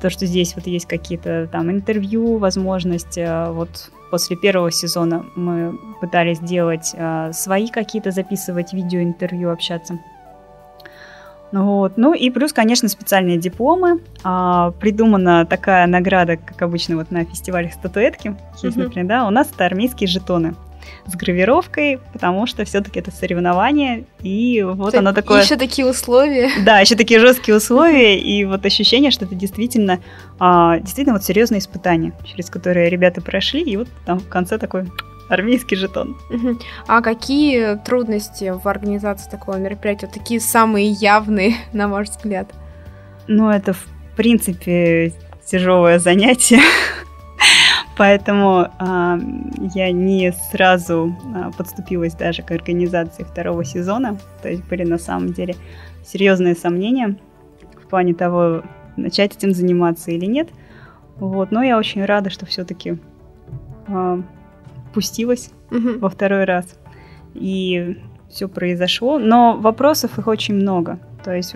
[0.00, 3.16] то, что здесь вот есть какие-то там интервью, возможность.
[3.16, 9.98] э, Вот после первого сезона мы пытались делать э, свои какие-то, записывать видеоинтервью, общаться.
[11.52, 11.96] Вот.
[11.96, 14.00] Ну и плюс, конечно, специальные дипломы.
[14.24, 18.36] А, придумана такая награда, как обычно вот на фестивалях статуэтки.
[18.62, 18.86] Есть, Мгм.
[18.86, 20.54] например, да, у нас это армейские жетоны
[21.06, 25.42] с гравировкой, потому что все-таки это соревнование, и вот оно такое...
[25.42, 26.50] Еще такие условия.
[26.64, 30.00] Да, еще такие жесткие условия, и вот ощущение, что это действительно,
[30.38, 34.86] а, действительно вот серьезное испытание, через которое ребята прошли, и вот там в конце такой
[35.28, 36.16] армейский жетон.
[36.86, 40.06] А какие трудности в организации такого мероприятия?
[40.06, 42.52] Такие самые явные, на ваш взгляд?
[43.26, 43.84] Ну, это, в
[44.16, 45.12] принципе,
[45.44, 46.60] тяжелое занятие.
[47.96, 49.18] Поэтому а,
[49.74, 54.18] я не сразу а, подступилась даже к организации второго сезона.
[54.42, 55.56] То есть были на самом деле
[56.04, 57.16] серьезные сомнения
[57.82, 58.62] в плане того,
[58.96, 60.48] начать этим заниматься или нет.
[61.16, 61.50] Вот.
[61.50, 62.98] Но я очень рада, что все-таки
[64.92, 65.98] пустилась Мгм.
[66.00, 66.78] во второй раз.
[67.34, 69.18] И все произошло.
[69.18, 70.98] Но вопросов их очень много.
[71.24, 71.54] То есть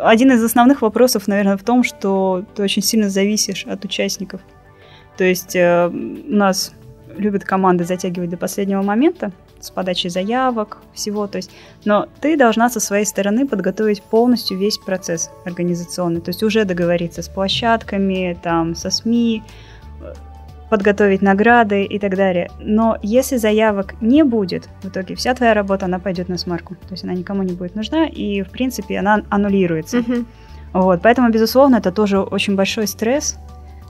[0.00, 4.40] один из основных вопросов, наверное, в том, что ты очень сильно зависишь от участников.
[5.22, 6.72] То есть э, у нас
[7.16, 9.30] любят команды затягивать до последнего момента
[9.60, 11.28] с подачей заявок, всего.
[11.28, 11.52] То есть,
[11.84, 16.20] но ты должна со своей стороны подготовить полностью весь процесс организационный.
[16.20, 19.44] То есть уже договориться с площадками, там, со СМИ,
[20.00, 20.12] э,
[20.68, 22.50] подготовить награды и так далее.
[22.58, 26.74] Но если заявок не будет, в итоге вся твоя работа, она пойдет на смарку.
[26.74, 29.98] То есть она никому не будет нужна, и, в принципе, она аннулируется.
[29.98, 30.26] Мгм.
[30.72, 33.38] Вот, поэтому, безусловно, это тоже очень большой стресс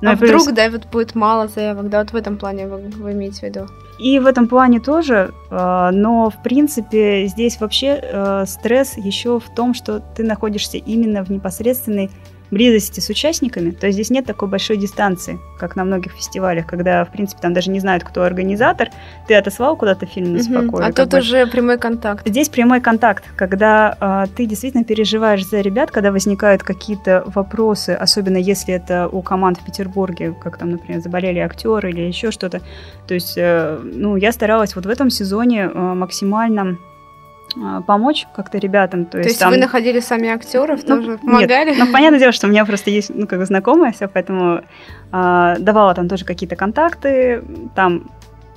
[0.03, 0.47] Ну, а вдруг, плюс...
[0.49, 3.69] да, вот будет мало заявок, да, вот в этом плане вы, вы имеете в виду?
[4.01, 9.55] И в этом плане тоже, э, но в принципе здесь вообще э, стресс еще в
[9.55, 12.11] том, что ты находишься именно в непосредственной
[12.53, 17.05] близости с участниками, то есть здесь нет такой большой дистанции, как на многих фестивалях, когда,
[17.05, 18.91] в принципе, там даже не знают, кто организатор,
[19.27, 20.87] ты отослал куда-то фильм на спокойно.
[20.87, 21.19] А тут бы.
[21.19, 22.29] уже прямой контакт.
[22.29, 28.37] Здесь прямой контакт, когда а, ты действительно переживаешь за ребят, когда возникают какие-то вопросы, особенно
[28.37, 32.61] если это у команд в Петербурге, как там, например, заболели актеры или еще что-то.
[33.09, 36.77] То есть, э, ну, я старалась вот в этом сезоне э, максимально
[37.87, 39.05] помочь как-то ребятам.
[39.05, 39.51] То, то есть, есть там...
[39.51, 41.71] вы находили сами актеров, ну, тоже помогали?
[41.71, 44.63] Нет, ну, понятное дело, что у меня просто есть, ну, как бы знакомая все, поэтому
[45.13, 47.43] э, давала там тоже какие-то контакты,
[47.75, 48.11] там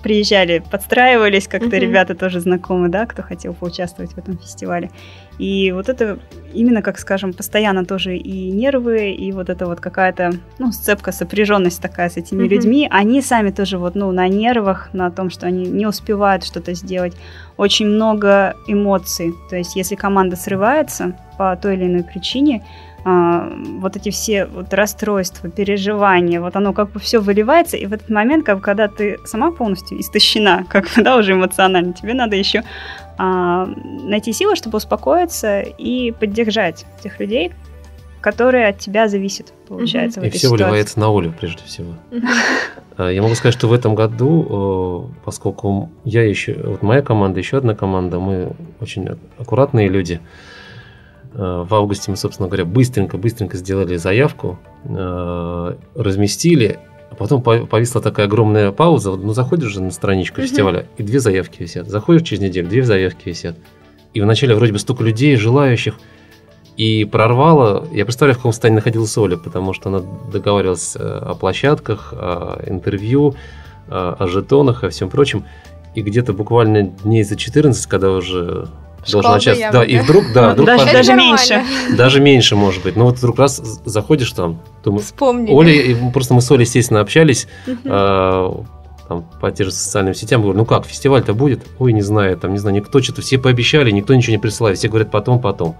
[0.06, 1.80] приезжали, подстраивались, как-то uh-huh.
[1.80, 4.92] ребята тоже знакомы, да, кто хотел поучаствовать в этом фестивале.
[5.40, 6.20] И вот это
[6.54, 11.82] именно, как скажем, постоянно тоже и нервы, и вот это вот какая-то, ну, сцепка, сопряженность
[11.82, 12.50] такая с этими uh-huh.
[12.50, 12.88] людьми.
[12.92, 17.14] Они сами тоже вот, ну, на нервах, на том, что они не успевают что-то сделать.
[17.58, 19.34] Очень много эмоций.
[19.50, 22.64] То есть, если команда срывается по той или иной причине,
[23.08, 27.94] а, вот эти все вот расстройства, переживания, вот оно как бы все выливается, и в
[27.94, 32.16] этот момент, как бы, когда ты сама полностью истощена, как бы, да, уже эмоционально, тебе
[32.16, 32.64] надо еще
[33.20, 37.52] а, найти силы, чтобы успокоиться и поддержать тех людей,
[38.22, 40.22] которые от тебя зависят, получается.
[40.22, 41.94] И все выливается на Олю, прежде всего.
[42.98, 47.58] А, я могу сказать, что в этом году, поскольку я еще, вот моя команда, еще
[47.58, 50.55] одна команда, мы очень аккуратные люди, Э,
[51.38, 56.80] в августе мы, собственно говоря, быстренько-быстренько сделали заявку, э, разместили,
[57.12, 59.12] а потом повисла такая огромная пауза.
[59.16, 61.90] Ну, заходишь же на страничку фестиваля, и две заявки висят.
[61.90, 63.58] Заходишь через неделю, две заявки висят.
[64.14, 65.96] И вначале вроде бы столько людей, желающих,
[66.78, 67.86] и прорвало.
[67.92, 72.62] Я представляю, в каком состоянии находилась Оля, потому что она договаривалась э, о площадках, о
[72.66, 73.36] интервью,
[73.88, 75.46] о жетонах, о всем прочем.
[75.96, 78.68] И где-то буквально дней за 14, когда уже
[79.12, 79.70] должен начаться.
[79.72, 81.64] Да, и вдруг, да, вдруг даже, даже меньше.
[81.98, 82.96] Даже меньше, может быть.
[82.96, 85.54] Ну вот вдруг раз заходишь там, думаю, Вспомнили.
[85.54, 87.48] Оля, просто мы с Олей, естественно, общались,
[87.86, 88.64] а,
[89.08, 91.66] там, по тем же социальным сетям, говорю, ну как, фестиваль-то будет?
[91.80, 94.88] Ой, не знаю, там, не знаю, никто что-то, все пообещали, никто ничего не присылает, все
[94.88, 95.76] говорят потом, потом.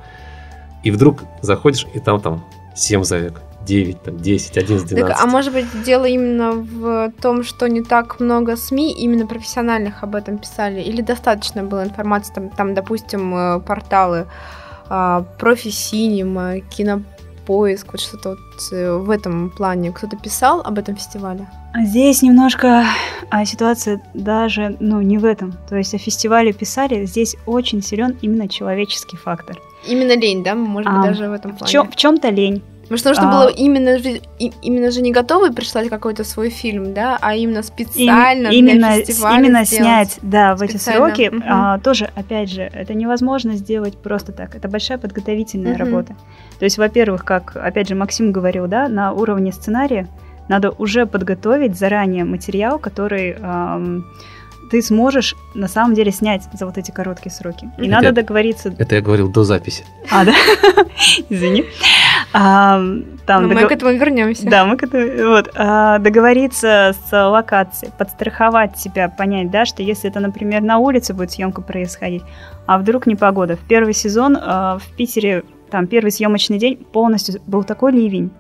[0.84, 3.42] И вдруг заходишь, и там, там, 7 заявок.
[3.66, 5.08] 9, там, 10, 11, 12.
[5.08, 10.04] Так, а может быть, дело именно в том, что не так много СМИ именно профессиональных
[10.04, 10.82] об этом писали?
[10.82, 14.28] Или достаточно было информации, там, там допустим, э, порталы
[14.88, 19.92] а, профи Синема, Кинопоиск, вот что-то вот э, в этом плане.
[19.92, 21.48] Кто-то писал об этом фестивале?
[21.76, 22.86] Здесь немножко
[23.30, 25.54] а ситуация даже, ну, не в этом.
[25.68, 29.58] То есть о фестивале писали, здесь очень силен именно человеческий фактор.
[29.88, 30.56] Именно лень, да?
[30.56, 31.68] Может быть, а, даже в этом плане.
[31.68, 32.64] В, чем, в чем-то лень.
[32.90, 33.32] Может, нужно а...
[33.32, 33.98] было именно,
[34.40, 39.06] именно же не готовый прислать какой-то свой фильм, да, а именно специально И, именно, для
[39.06, 41.30] фестиваля Именно снять, да, в эти сроки.
[41.34, 41.44] Угу.
[41.48, 44.56] А, тоже, опять же, это невозможно сделать просто так.
[44.56, 45.80] Это большая подготовительная угу.
[45.80, 46.16] работа.
[46.60, 50.08] То есть, во-первых, как, опять же, Максим говорил, да, на уровне сценария
[50.48, 53.36] надо уже подготовить заранее материал, который...
[53.40, 54.06] Эм,
[54.70, 57.70] ты сможешь на самом деле снять за вот эти короткие сроки.
[57.78, 58.74] И это надо договориться.
[58.78, 59.86] Это я говорил до записи.
[60.12, 60.34] А, да?
[61.30, 61.66] Извини.
[62.34, 62.82] А,
[63.26, 63.62] там ну, дог...
[63.62, 64.50] Мы к этому вернемся.
[64.50, 65.30] Да, мы к этому.
[65.30, 65.52] Вот.
[65.56, 71.32] А, договориться с локацией, подстраховать себя, понять, да, что если это, например, на улице будет
[71.32, 72.24] съемка происходить,
[72.66, 73.56] а вдруг непогода.
[73.56, 78.32] В первый сезон а, в Питере, там, первый съемочный день полностью был такой ливень,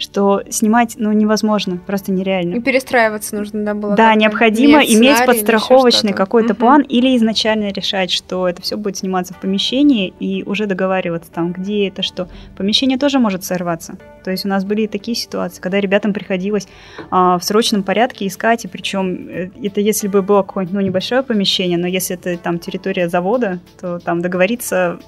[0.00, 2.56] что снимать, ну, невозможно, просто нереально.
[2.56, 3.94] И перестраиваться нужно, да, было?
[3.94, 6.60] Да, необходимо иметь подстраховочный какой-то угу.
[6.60, 11.52] план или изначально решать, что это все будет сниматься в помещении и уже договариваться там,
[11.52, 12.28] где это что.
[12.56, 13.98] Помещение тоже может сорваться.
[14.24, 16.66] То есть у нас были такие ситуации, когда ребятам приходилось
[17.10, 21.22] а, в срочном порядке искать, и причем э, это если бы было какое-нибудь ну, небольшое
[21.22, 24.98] помещение, но если это там территория завода, то там договориться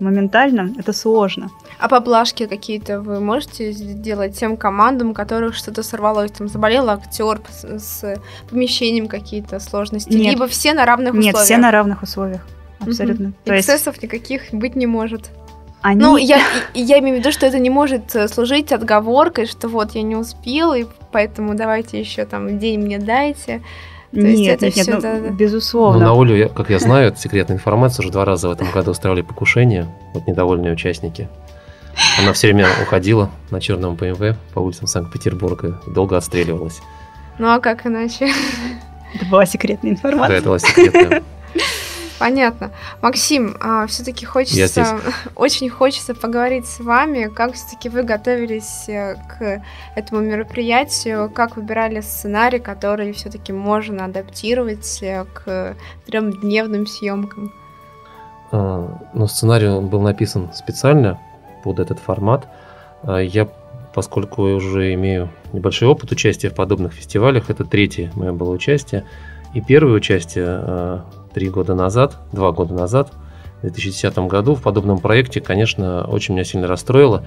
[0.00, 1.50] моментально, это сложно.
[1.78, 7.40] А поблажки какие-то вы можете сделать тем командам, у которых что-то сорвалось, там заболел актер
[7.50, 8.16] с,
[8.50, 10.34] помещением какие-то сложности, Нет.
[10.34, 11.34] либо все на равных условиях?
[11.34, 12.46] Нет, все на равных условиях,
[12.80, 13.28] абсолютно.
[13.28, 13.34] Угу.
[13.44, 14.02] То Эксцессов есть...
[14.02, 15.30] никаких быть не может.
[15.80, 16.00] Они...
[16.00, 16.40] Ну, я,
[16.74, 20.16] я имею в виду, что это не может э, служить отговоркой, что вот я не
[20.16, 23.62] успел, и поэтому давайте еще там день мне дайте.
[24.12, 25.28] То нет, нет, нет, ну, да, да.
[25.28, 26.00] безусловно.
[26.00, 28.92] Ну, на Олю, как я знаю, это секретная информация, уже два раза в этом году
[28.92, 31.28] устраивали покушение, вот недовольные участники.
[32.18, 36.80] Она все время уходила на черном ПМВ по улицам Санкт-Петербурга и долго отстреливалась.
[37.38, 38.30] Ну а как иначе?
[39.14, 40.28] Это была секретная информация.
[40.28, 41.22] Да, это была секретная.
[42.18, 42.72] Понятно.
[43.00, 45.00] Максим, а, все-таки хочется,
[45.36, 49.62] очень хочется поговорить с вами, как все-таки вы готовились э, к
[49.94, 55.76] этому мероприятию, как выбирали сценарий, который все-таки можно адаптировать э, к
[56.06, 57.52] трехдневным съемкам.
[58.50, 61.20] А, ну, сценарий был написан специально
[61.62, 62.48] под этот формат.
[63.04, 63.48] А, я,
[63.94, 69.04] поскольку уже имею небольшой опыт участия в подобных фестивалях, это третье мое было участие,
[69.54, 71.04] и первое участие
[71.38, 73.12] три года назад, два года назад,
[73.58, 77.24] в 2010 году в подобном проекте, конечно, очень меня сильно расстроило.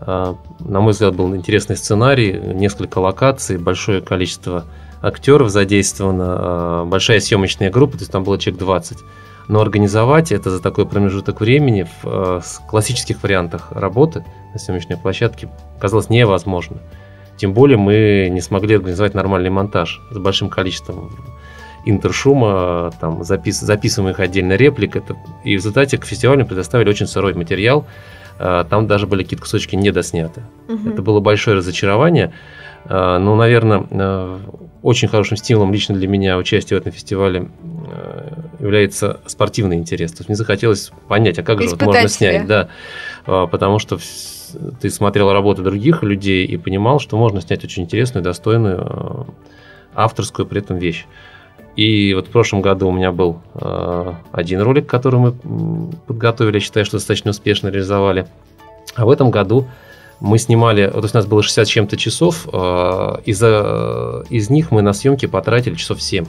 [0.00, 4.64] На мой взгляд, был интересный сценарий, несколько локаций, большое количество
[5.02, 8.98] актеров задействовано, большая съемочная группа, то есть там было человек 20
[9.48, 15.48] но организовать это за такой промежуток времени в э, классических вариантах работы на съемочной площадке
[15.80, 16.76] казалось невозможно.
[17.36, 21.10] Тем более мы не смогли организовать нормальный монтаж с большим количеством
[21.84, 24.96] интершума, там, запис, записываемых отдельно реплик.
[24.96, 27.86] Это, и в результате к фестивалю предоставили очень сырой материал.
[28.38, 30.42] Э, там даже были какие-то кусочки недосняты.
[30.68, 30.90] Угу.
[30.90, 32.32] Это было большое разочарование.
[32.84, 34.38] Э, ну, наверное, э,
[34.82, 37.48] очень хорошим стимулом лично для меня участие в этом фестивале
[38.58, 40.12] является спортивный интерес.
[40.12, 42.68] То есть мне захотелось понять, а как же вот можно снять, да,
[43.24, 43.98] потому что
[44.80, 49.26] ты смотрел работы других людей и понимал, что можно снять очень интересную, достойную
[49.94, 51.06] авторскую при этом вещь.
[51.76, 55.32] И вот в прошлом году у меня был один ролик, который мы
[56.06, 58.26] подготовили, я считаю, что достаточно успешно реализовали.
[58.94, 59.66] А в этом году
[60.20, 63.42] мы снимали, то есть у нас было 60 чем-то часов, э, из,
[64.30, 66.26] из них мы на съемки потратили часов 7.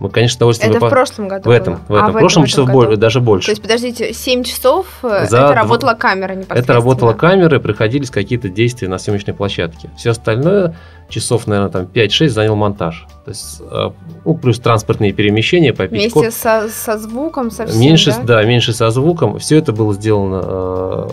[0.00, 0.70] Мы, конечно, удовольствие...
[0.70, 1.82] Это в прошлом году В этом, было?
[1.88, 2.06] в этом.
[2.06, 2.96] А, в, прошлом этом часов году.
[2.96, 3.46] даже больше.
[3.46, 6.62] То есть, подождите, 7 часов э, За это работала камера непосредственно?
[6.62, 9.90] Это работала камера, приходились какие-то действия на съемочной площадке.
[9.96, 10.76] Все остальное,
[11.08, 13.06] часов, наверное, там 5-6 занял монтаж.
[13.24, 13.90] То есть, э,
[14.24, 16.30] ну, плюс транспортные перемещения, попить Вместе кофе.
[16.30, 18.22] со, со звуком, совсем, меньше, да?
[18.22, 19.38] Да, меньше со звуком.
[19.38, 21.08] Все это было сделано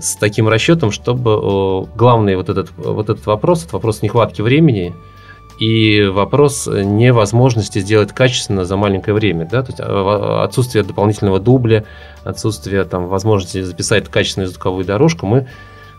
[0.00, 4.94] с таким расчетом, чтобы главный вот этот, вот этот вопрос, это вопрос нехватки времени
[5.60, 11.84] и вопрос невозможности сделать качественно за маленькое время, да, то есть а, отсутствие дополнительного дубля,
[12.24, 15.46] отсутствие там возможности записать качественную звуковую дорожку, мы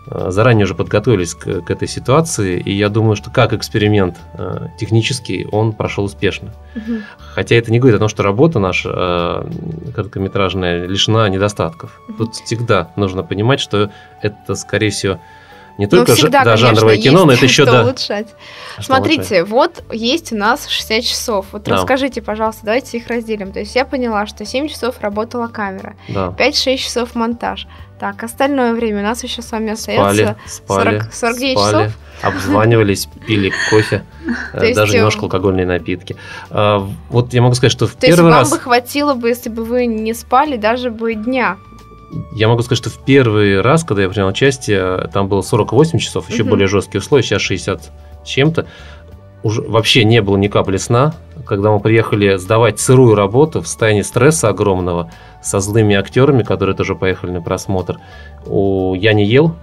[0.06, 4.68] Э, заранее уже подготовились к, к этой ситуации, и я думаю, что как эксперимент э,
[4.78, 6.52] технический он прошел успешно.
[6.74, 6.98] Угу.
[7.34, 12.00] Хотя это не говорит о том, что работа наша э, короткометражная лишена недостатков.
[12.08, 12.18] Угу.
[12.18, 15.20] Тут всегда нужно понимать, что это, скорее всего,
[15.78, 17.82] не ну, только всегда, да, жанровое кино, но это еще да.
[17.82, 18.28] улучшать.
[18.74, 19.48] Что Смотрите, улучшать?
[19.48, 21.46] вот есть у нас 60 часов.
[21.52, 21.76] Вот да.
[21.76, 23.52] расскажите, пожалуйста, давайте их разделим.
[23.52, 26.34] То есть я поняла, что 7 часов работала камера, да.
[26.38, 27.66] 5-6 часов монтаж.
[28.02, 31.98] Так, остальное время у нас еще с вами остается спали, 40, 49 спали, часов.
[32.22, 34.04] Обзванивались, пили кофе,
[34.54, 36.16] э, даже немножко алкогольные напитки.
[36.50, 38.50] А, вот я могу сказать, что в первый раз...
[38.50, 41.58] вам бы хватило бы, если бы вы не спали, даже бы дня.
[42.32, 46.28] Я могу сказать, что в первый раз, когда я принял участие, там было 48 часов,
[46.28, 47.90] еще более жесткие условия, сейчас 60
[48.24, 48.66] чем-то.
[49.42, 51.14] Уже вообще не было ни капли сна.
[51.46, 55.10] Когда мы приехали сдавать сырую работу в состоянии стресса огромного,
[55.42, 57.98] со злыми актерами, которые тоже поехали на просмотр.
[58.46, 59.56] Я не ел,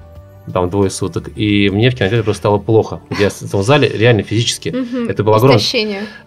[0.51, 3.01] там двое суток, и мне в кинотеатре просто стало плохо.
[3.19, 4.73] Я в этом зале реально физически.
[5.09, 5.59] Это было огромное.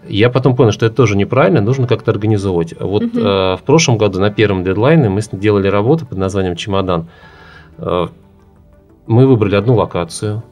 [0.07, 2.73] Я потом понял, что это тоже неправильно, нужно как-то организовывать.
[2.79, 7.07] Вот э, в прошлом году на первом дедлайне мы делали работу под названием «Чемодан».
[7.77, 8.07] Э,
[9.07, 10.43] мы выбрали одну локацию,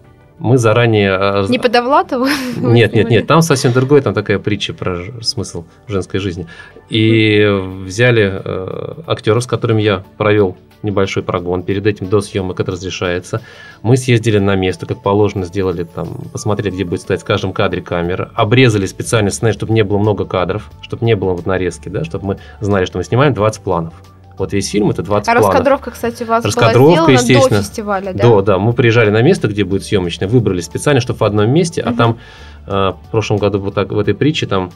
[0.42, 1.14] мы заранее...
[1.14, 2.26] А, Не по Довлатову?
[2.58, 6.48] Нет, нет, нет, там совсем другой, там такая притча про смысл женской жизни.
[6.90, 7.46] И
[7.86, 11.64] взяли э, актеров, с которыми я провел небольшой прогон.
[11.64, 13.42] Перед этим до съемок это разрешается.
[13.82, 17.82] Мы съездили на место, как положено, сделали там, посмотрели, где будет стоять в каждом кадре
[17.82, 22.04] камера, обрезали специально сценарий, чтобы не было много кадров, чтобы не было вот нарезки, да,
[22.04, 23.94] чтобы мы знали, что мы снимаем 20 планов.
[24.38, 25.50] Вот весь фильм это 20 а планов.
[25.50, 28.24] раскадровка, кстати, у вас раскадровка, была естественно, до фестиваля, да?
[28.24, 28.58] Да, да.
[28.58, 31.90] Мы приезжали на место, где будет съемочная, выбрали специально, чтобы в одном месте, угу.
[31.90, 32.18] а там
[32.66, 34.72] э, в прошлом году вот так в этой притче там,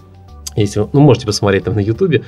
[0.56, 2.24] если, ну можете посмотреть там на ютубе,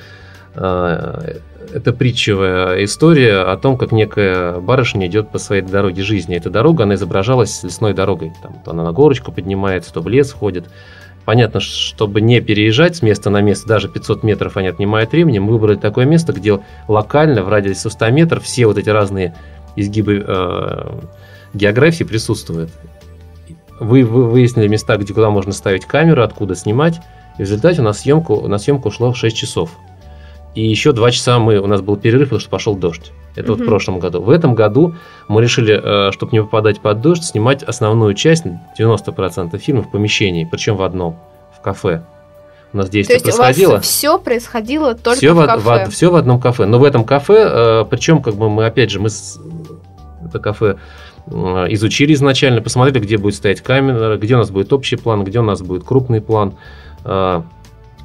[0.54, 1.38] э,
[1.72, 6.36] это притчевая история о том, как некая барышня идет по своей дороге жизни.
[6.36, 8.32] Эта дорога, она изображалась лесной дорогой.
[8.42, 10.66] Там, то она на горочку поднимается, то в лес входит.
[11.24, 15.52] Понятно, чтобы не переезжать с места на место, даже 500 метров они отнимают времени, мы
[15.52, 19.34] выбрали такое место, где локально, в радиусе 100 метров, все вот эти разные
[19.76, 21.00] изгибы э,
[21.52, 22.70] географии присутствуют.
[23.78, 26.98] Вы, вы выяснили места, где куда можно ставить камеру, откуда снимать.
[27.38, 29.70] И в результате у нас съемку, на съемку ушло 6 часов.
[30.58, 33.12] И еще 2 часа мы, у нас был перерыв, потому что пошел дождь.
[33.36, 34.20] Это вот в прошлом году.
[34.20, 34.96] В этом году
[35.28, 38.42] мы решили, э, чтобы не попадать под дождь, снимать основную часть,
[38.76, 41.16] 90% фильма в помещении, причем в одном,
[41.56, 42.02] в кафе.
[42.72, 43.70] у нас действие То есть происходило.
[43.70, 45.86] У вас все происходило только все в, в кафе.
[45.86, 46.66] В, все в одном кафе.
[46.66, 49.38] Но в этом кафе, э, причем, как бы мы, опять же, мы с,
[50.24, 50.78] это кафе
[51.28, 51.32] э,
[51.68, 55.44] изучили изначально, посмотрели, где будет стоять камера, где у нас будет общий план, где у
[55.44, 56.56] нас будет крупный план,
[57.04, 57.42] э,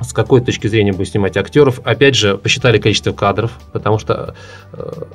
[0.02, 1.80] с какой точки зрения будем снимать актеров.
[1.84, 4.36] Опять же, посчитали количество кадров, потому что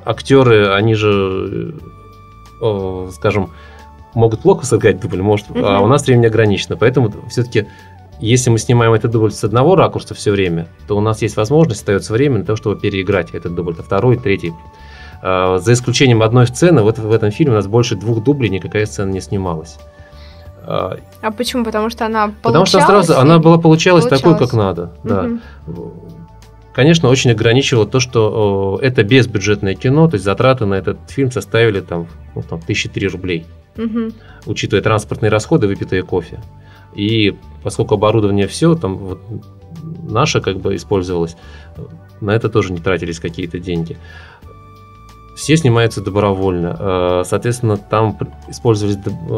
[0.05, 1.75] актеры, они же,
[3.11, 3.51] скажем,
[4.15, 5.61] могут плохо сыграть дубль, может, uh-huh.
[5.63, 6.77] а у нас времени ограничено.
[6.77, 7.67] Поэтому все-таки
[8.19, 11.81] если мы снимаем этот дубль с одного ракурса все время, то у нас есть возможность,
[11.81, 14.53] остается время на то, чтобы переиграть этот дубль, это второй, третий.
[15.21, 18.85] А, за исключением одной сцены, вот в этом фильме у нас больше двух дублей никакая
[18.85, 19.77] сцена не снималась.
[20.65, 21.65] А, почему?
[21.65, 22.43] Потому что она получалась?
[22.43, 24.37] Потому что сразу она была получалась, получалась.
[24.37, 24.91] такой, как надо.
[25.03, 25.29] Да.
[26.73, 31.81] Конечно, очень ограничивало то, что это безбюджетное кино, то есть затраты на этот фильм составили
[31.81, 33.45] там, ну, там тысячи три рублей,
[33.77, 34.11] угу.
[34.45, 36.39] учитывая транспортные расходы, выпитые кофе.
[36.95, 39.19] И поскольку оборудование все, там вот
[40.07, 41.35] наше как бы использовалось,
[42.21, 43.97] на это тоже не тратились какие-то деньги.
[45.39, 46.75] Все снимаются добровольно.
[46.77, 48.17] Э, соответственно, там
[48.49, 48.97] использовались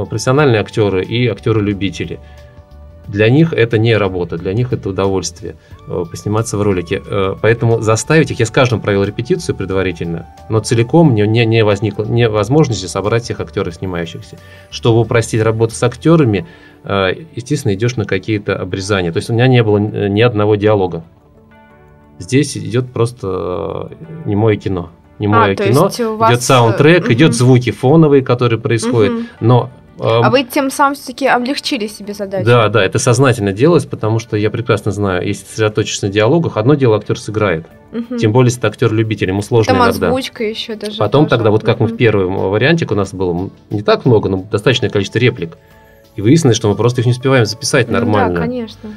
[0.10, 2.20] профессиональные актеры и актеры-любители.
[3.08, 7.04] Для них это не работа, для них это удовольствие э, посниматься в ролике.
[7.06, 11.64] Э, поэтому заставить их, я с каждым провел репетицию предварительно, но целиком не, не, не
[11.64, 14.40] возникло не возможности собрать всех актеров снимающихся.
[14.72, 16.48] Чтобы упростить работу с актерами,
[16.84, 19.12] э, естественно, идешь на какие-то обрезания.
[19.12, 21.04] То есть у меня не было ни одного диалога.
[22.18, 23.92] Здесь идет просто
[24.26, 24.90] немое кино
[25.22, 26.32] немое а, кино, вас...
[26.32, 27.14] идет саундтрек, угу.
[27.14, 29.24] идет звуки фоновые, которые происходят, угу.
[29.40, 29.70] но
[30.00, 32.46] а вы тем самым все-таки облегчили себе задачу.
[32.46, 36.74] Да, да, это сознательно делалось, потому что я прекрасно знаю, если сосредоточишься на диалогах, одно
[36.74, 37.68] дело актер сыграет.
[37.92, 38.18] Угу.
[38.18, 40.08] Тем более, если это актер-любитель, ему сложно Там иногда.
[40.08, 40.98] озвучка еще даже.
[40.98, 41.38] Потом тоже.
[41.38, 41.84] тогда, вот как угу.
[41.84, 45.58] мы в первом варианте, у нас было не так много, но достаточное количество реплик.
[46.16, 48.36] И выяснилось, что мы просто их не успеваем записать нормально.
[48.36, 48.90] Да, конечно.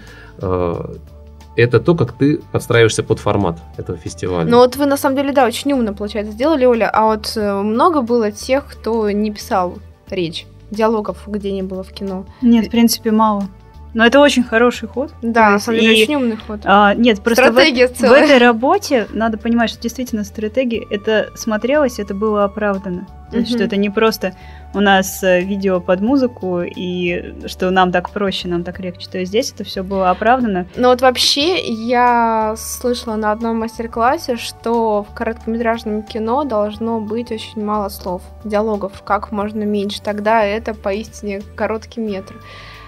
[1.57, 4.51] Это то, как ты подстраиваешься под формат этого фестиваля.
[4.51, 6.91] Ну вот вы на самом деле, да, очень умно, получается, сделали, Оля.
[6.93, 9.79] А вот э, много было тех, кто не писал
[10.09, 12.27] речь диалогов, где не было в кино.
[12.43, 13.49] Нет, в принципе, мало.
[13.95, 15.13] Но это очень хороший ход.
[15.23, 16.61] Да, на самом деле, и, очень умный ход.
[16.65, 21.99] А, нет, просто стратегия в, в этой работе надо понимать, что действительно стратегия, это смотрелось,
[22.01, 23.07] это было оправдано.
[23.31, 24.35] То есть, что это не просто
[24.75, 29.09] у нас э, видео под музыку, и что нам так проще, нам так легче.
[29.09, 30.67] То есть здесь это все было оправдано.
[30.77, 37.65] Но вот вообще я слышала на одном мастер-классе, что в короткометражном кино должно быть очень
[37.65, 40.01] мало слов, диалогов, как можно меньше.
[40.01, 42.35] Тогда это поистине короткий метр.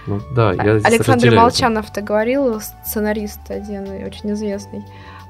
[0.07, 4.85] Ну, да, я Александр Молчанов-то говорил, сценарист один очень известный.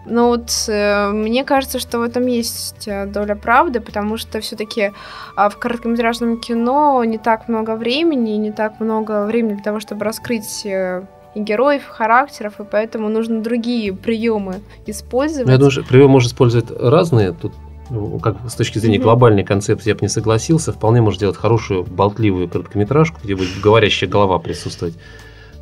[0.09, 4.93] Но вот э, мне кажется, что в этом есть э, доля правды, потому что все-таки
[5.37, 10.05] э, в короткометражном кино не так много времени, не так много времени для того, чтобы
[10.05, 11.03] раскрыть э,
[11.35, 15.49] и героев, и характеров, и поэтому нужно другие приемы использовать.
[15.49, 17.33] Я думаю, что приемы можно использовать разные.
[17.33, 17.53] Тут
[17.91, 19.03] ну, как с точки зрения mm-hmm.
[19.03, 20.72] глобальной концепции я бы не согласился.
[20.72, 24.95] Вполне можно сделать хорошую болтливую короткометражку, где будет говорящая голова присутствовать.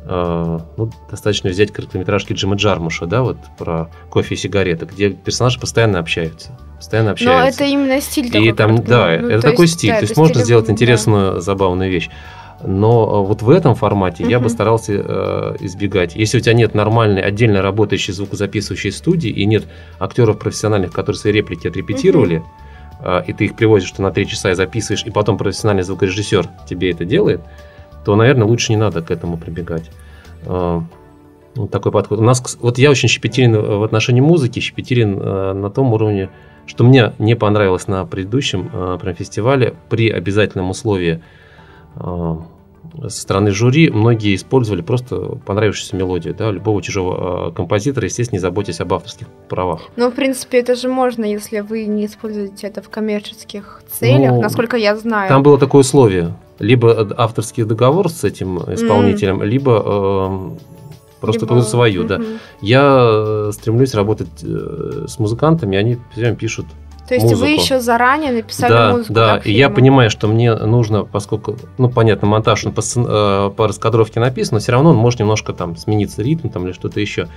[0.07, 5.59] Uh, ну, достаточно взять короткометражки Джима Джармуша, да, вот про кофе и сигареты, где персонажи
[5.59, 6.55] постоянно общаются.
[6.77, 7.41] Постоянно общаются.
[7.41, 8.49] Но это именно стиль такой.
[8.49, 9.89] И там, да, ну, это такой есть, стиль.
[9.89, 11.41] Да, то есть можно сделать интересную, да.
[11.41, 12.11] забавную вещь.
[12.65, 14.29] Но э, вот в этом формате uh-huh.
[14.29, 16.15] я бы старался э, избегать.
[16.15, 19.65] Если у тебя нет нормальной, отдельно работающей звукозаписывающей студии и нет
[19.99, 22.43] актеров профессиональных, которые свои реплики отрепетировали,
[23.01, 23.21] uh-huh.
[23.21, 26.47] э, и ты их привозишь что на три часа и записываешь, и потом профессиональный звукорежиссер
[26.67, 27.41] тебе это делает,
[28.03, 29.89] то, наверное, лучше не надо к этому прибегать.
[30.43, 30.81] Э,
[31.55, 32.19] вот такой подход.
[32.19, 36.29] У нас, вот я очень щепетилен в отношении музыки, щепетилен э, на том уровне,
[36.65, 41.23] что мне не понравилось на предыдущем э, фестивале при обязательном условии
[41.95, 42.35] э,
[43.03, 48.41] со стороны жюри многие использовали просто понравившуюся мелодию, да, любого чужого э, композитора, естественно, не
[48.41, 49.81] заботясь об авторских правах.
[49.95, 54.41] Ну, в принципе, это же можно, если вы не используете это в коммерческих целях, ну,
[54.41, 55.29] насколько я знаю.
[55.29, 59.45] Там было такое условие, либо авторский договор с этим исполнителем, mm.
[59.45, 61.61] либо э, просто либо...
[61.61, 62.07] свою, mm-hmm.
[62.07, 62.21] да.
[62.61, 66.65] Я стремлюсь работать э, с музыкантами, они прям пишут
[67.07, 67.41] то есть музыку.
[67.41, 69.13] вы еще заранее написали да, музыку?
[69.13, 73.67] Да, и я понимаю, что мне нужно, поскольку, ну, понятно, монтаж он по, э, по
[73.67, 77.27] раскадровке написан, но все равно он может немножко там смениться ритм там, или что-то еще.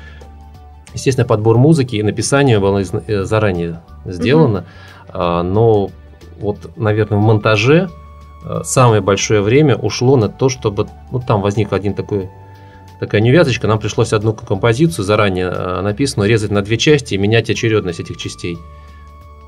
[0.94, 4.64] Естественно, подбор музыки и написание было э, заранее сделано,
[5.08, 5.42] mm-hmm.
[5.42, 5.90] но
[6.40, 7.90] вот, наверное, в монтаже
[8.46, 12.30] э, самое большое время ушло на то, чтобы, ну, там возник один такой
[13.00, 15.50] такая неувязочка, нам пришлось одну композицию заранее
[15.82, 18.58] написанную резать на две части и менять очередность этих частей.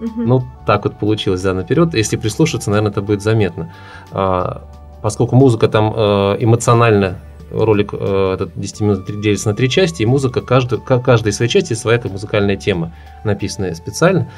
[0.00, 0.22] Угу.
[0.22, 1.94] Ну, так вот получилось, да, наперед.
[1.94, 3.72] Если прислушаться, наверное, это будет заметно.
[4.10, 4.62] А,
[5.02, 7.18] поскольку музыка там э, эмоционально
[7.50, 11.74] ролик э, этот 10 минут делится на три части, и музыка, каждый, каждой своей части
[11.74, 12.92] своя как музыкальная тема,
[13.24, 14.30] написанная специально.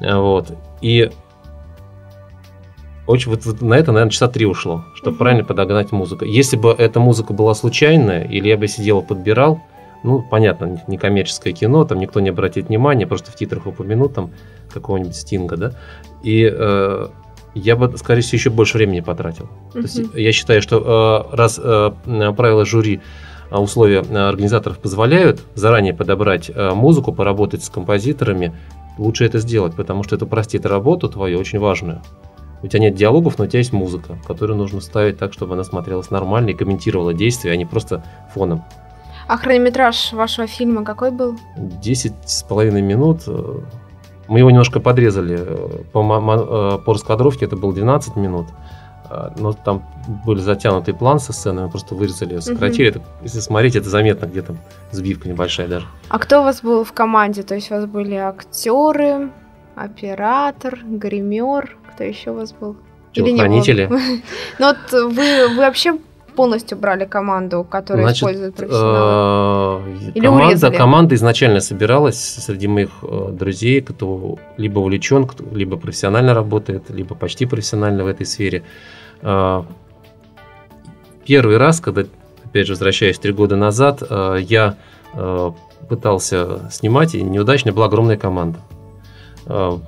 [0.00, 0.56] Вот.
[0.80, 1.10] И
[3.06, 5.18] очень вот, вот на это, наверное, часа три ушло, чтобы uh-huh.
[5.18, 6.24] правильно подогнать музыку.
[6.24, 9.60] Если бы эта музыка была случайная, или я бы сидел и подбирал,
[10.04, 14.30] ну, понятно, не коммерческое кино, там никто не обратит внимания, просто в титрах упомянут там
[14.72, 15.72] какого-нибудь Стинга, да,
[16.22, 17.08] и э,
[17.54, 19.44] я бы, скорее всего, еще больше времени потратил.
[19.44, 19.72] Uh-huh.
[19.72, 21.92] То есть я считаю, что э, раз э,
[22.36, 23.00] правила жюри
[23.50, 28.52] э, условия э, организаторов позволяют заранее подобрать э, музыку, поработать с композиторами,
[28.98, 32.02] лучше это сделать, потому что это упростит работу твою, очень важную.
[32.62, 35.64] У тебя нет диалогов, но у тебя есть музыка, которую нужно ставить так, чтобы она
[35.64, 38.64] смотрелась нормально и комментировала действия, а не просто фоном.
[39.26, 41.38] А хронометраж вашего фильма какой был?
[41.56, 43.22] Десять с половиной минут.
[44.28, 45.38] Мы его немножко подрезали.
[45.92, 46.02] По,
[46.78, 48.46] по раскадровке это было 12 минут.
[49.36, 49.84] Но там
[50.24, 52.90] были затянутый план со сцены, мы просто вырезали, сократили.
[52.90, 52.98] Угу.
[52.98, 54.56] Это, если смотреть, это заметно где-то
[54.90, 55.86] сбивка небольшая даже.
[56.08, 57.42] А кто у вас был в команде?
[57.42, 59.30] То есть у вас были актеры,
[59.76, 62.76] оператор, гример, кто еще у вас был?
[63.12, 63.88] Телохранители.
[64.58, 65.98] Ну вот вы, вы вообще
[66.34, 69.82] полностью брали команду, которая Значит, использует профессионалы?
[69.86, 70.76] Э, Или команда, урезали?
[70.76, 77.46] команда изначально собиралась среди моих э, друзей, кто либо увлечен, либо профессионально работает, либо почти
[77.46, 78.62] профессионально в этой сфере.
[79.22, 79.62] Э,
[81.26, 82.04] первый раз, когда,
[82.44, 84.02] опять же, возвращаясь три года назад,
[84.40, 84.76] я
[85.88, 88.58] пытался снимать, и неудачно была огромная команда.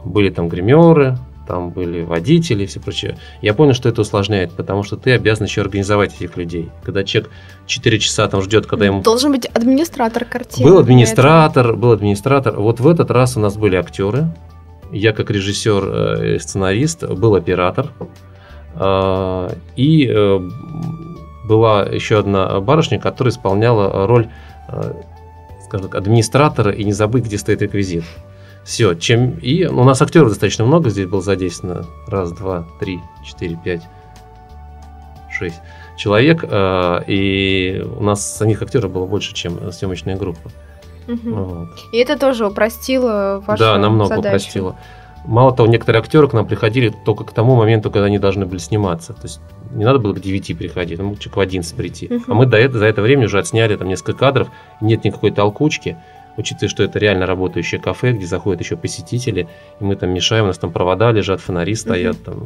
[0.05, 3.19] Были там гримеры, там были водители и все прочее.
[3.41, 6.71] Я понял, что это усложняет, потому что ты обязан еще организовать этих людей.
[6.83, 7.31] Когда человек
[7.67, 9.03] 4 часа там ждет, когда ему...
[9.03, 10.69] Должен быть администратор картины.
[10.69, 12.59] Был администратор, был администратор.
[12.59, 14.29] Вот в этот раз у нас были актеры.
[14.93, 17.93] Я как режиссер э, и сценарист, был оператор.
[18.75, 20.41] А, и э,
[21.47, 24.29] была еще одна барышня, которая исполняла роль,
[24.69, 24.93] э,
[25.65, 28.05] скажем так, администратора и не забыть, где стоит реквизит.
[28.67, 31.87] Все, чем и у нас актеров достаточно много здесь было задействовано.
[32.09, 33.83] Раз, два, три, четыре, пять,
[35.31, 35.61] шесть
[35.97, 40.51] человек, э, и у нас самих актеров было больше, чем съемочная группа.
[41.07, 41.33] Угу.
[41.33, 41.69] Вот.
[41.93, 44.29] И это тоже упростило вашу Да, намного задачу.
[44.29, 44.77] упростило.
[45.25, 48.59] Мало того, некоторые актеры к нам приходили только к тому моменту, когда они должны были
[48.59, 49.13] сниматься.
[49.13, 49.41] То есть
[49.73, 52.07] не надо было к 9 приходить, ну, человек в 11 прийти.
[52.13, 52.25] Угу.
[52.27, 54.49] А мы до этого, за это время уже отсняли там несколько кадров,
[54.81, 55.97] нет никакой толкучки
[56.37, 59.49] учитывая, что это реально работающее кафе, где заходят еще посетители,
[59.81, 62.45] и мы там мешаем, у нас там провода лежат, фонари стоят там.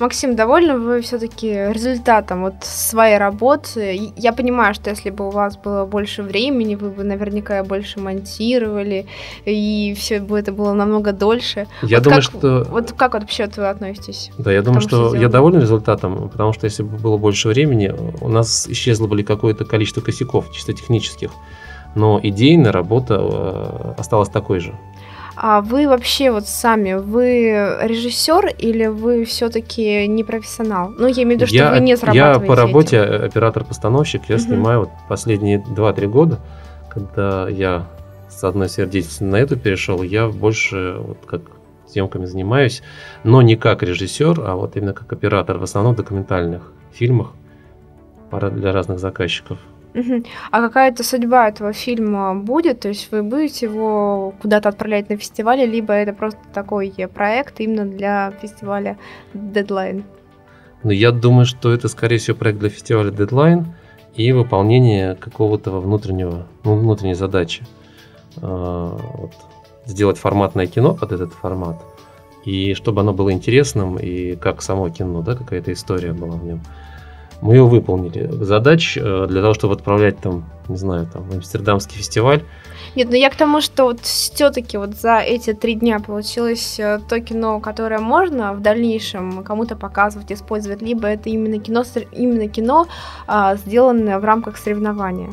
[0.00, 4.12] Максим, довольны вы все-таки результатом вот своей работы?
[4.16, 9.06] Я понимаю, что если бы у вас было больше времени, вы бы наверняка больше монтировали,
[9.44, 11.66] и все бы это было намного дольше.
[11.82, 12.66] Я вот думаю, как, что...
[12.70, 14.30] Вот как вообще вы относитесь?
[14.38, 17.92] Да, я думаю, что, что я доволен результатом, потому что если бы было больше времени,
[18.20, 21.32] у нас исчезло бы какое-то количество косяков, чисто технических
[21.98, 24.74] но идейная работа э, осталась такой же.
[25.36, 30.90] А вы вообще вот сами, вы режиссер или вы все-таки не профессионал?
[30.98, 34.36] Ну, я имею в виду, что я, вы не зарабатываете Я по работе оператор-постановщик, я
[34.36, 34.42] угу.
[34.42, 36.40] снимаю вот последние 2-3 года,
[36.88, 37.86] когда я
[38.28, 41.42] с одной сферы деятельности на эту перешел, я больше вот как
[41.86, 42.82] съемками занимаюсь,
[43.22, 47.32] но не как режиссер, а вот именно как оператор, в основном в документальных фильмах
[48.30, 49.58] для разных заказчиков.
[50.50, 52.80] А какая-то судьба этого фильма будет?
[52.80, 57.84] То есть вы будете его куда-то отправлять на фестивале, либо это просто такой проект именно
[57.84, 58.98] для фестиваля
[59.34, 60.04] Deadline?
[60.84, 63.64] Ну, я думаю, что это, скорее всего, проект для фестиваля Deadline
[64.14, 67.66] и выполнение какого-то внутреннего, ну, внутренней задачи.
[68.40, 69.32] А, вот,
[69.86, 71.82] сделать форматное кино под этот формат,
[72.44, 76.60] и чтобы оно было интересным, и как само кино, да, какая-то история была в нем
[77.40, 78.28] мы ее выполнили.
[78.44, 82.42] Задач э, для того, чтобы отправлять там, не знаю, там, в Амстердамский фестиваль.
[82.96, 86.98] Нет, ну я к тому, что вот все-таки вот за эти три дня получилось э,
[87.08, 92.86] то кино, которое можно в дальнейшем кому-то показывать, использовать, либо это именно кино, именно кино,
[93.26, 95.30] а, сделанное в рамках соревнования.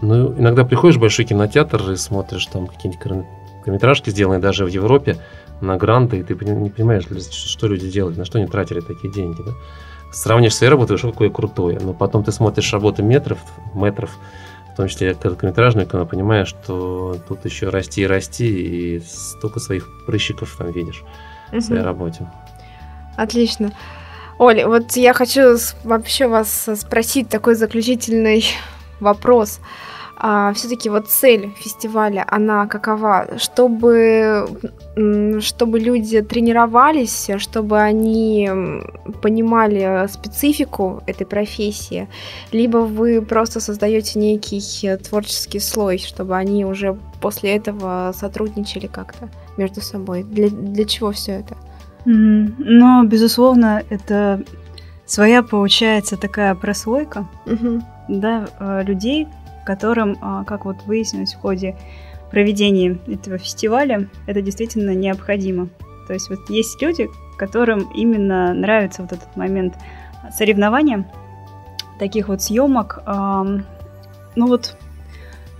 [0.00, 5.18] Ну, иногда приходишь в большой кинотеатр и смотришь там какие-нибудь короткометражки, сделанные даже в Европе,
[5.60, 9.42] на гранты, и ты не понимаешь, что люди делают, на что они тратили такие деньги,
[9.44, 9.52] да?
[10.12, 11.78] Сравнишь свои работы, что какое крутое.
[11.80, 13.38] Но потом ты смотришь работы метров,
[13.74, 14.10] метров,
[14.72, 19.88] в том числе короткометражную кино, понимаешь, что тут еще расти и расти, и столько своих
[20.06, 21.02] прыщиков там видишь
[21.52, 22.30] в своей работе.
[23.16, 23.72] Отлично.
[24.38, 28.44] Оля, вот я хочу вообще вас спросить такой заключительный
[29.00, 29.60] вопрос.
[30.22, 33.38] А все-таки вот цель фестиваля, она какова?
[33.38, 34.46] Чтобы,
[35.40, 38.50] чтобы люди тренировались, чтобы они
[39.22, 42.06] понимали специфику этой профессии,
[42.52, 44.60] либо вы просто создаете некий
[44.98, 50.22] творческий слой, чтобы они уже после этого сотрудничали как-то между собой.
[50.22, 51.56] Для, для чего все это?
[52.04, 54.42] Но, безусловно, это
[55.06, 57.82] своя получается такая прослойка mm-hmm.
[58.08, 59.26] да, э, людей,
[59.70, 61.76] которым, а, как вот выяснилось в ходе
[62.32, 65.68] проведения этого фестиваля, это действительно необходимо.
[66.08, 67.08] То есть вот есть люди,
[67.38, 69.74] которым именно нравится вот этот момент
[70.36, 71.08] соревнования,
[72.00, 72.98] таких вот съемок.
[73.06, 74.76] Ну вот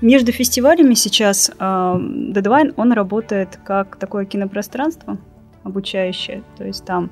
[0.00, 5.18] между фестивалями сейчас Deadline, он работает как такое кинопространство
[5.62, 6.42] обучающее.
[6.56, 7.10] То есть там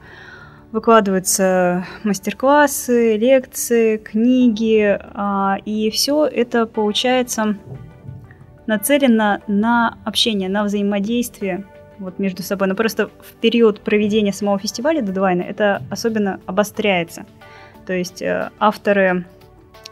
[0.72, 7.56] выкладываются мастер-классы, лекции, книги, а, и все это получается
[8.66, 11.64] нацелено на общение, на взаимодействие
[11.98, 12.68] вот между собой.
[12.68, 17.24] Но просто в период проведения самого фестиваля Дедлайна это особенно обостряется.
[17.86, 19.24] То есть э, авторы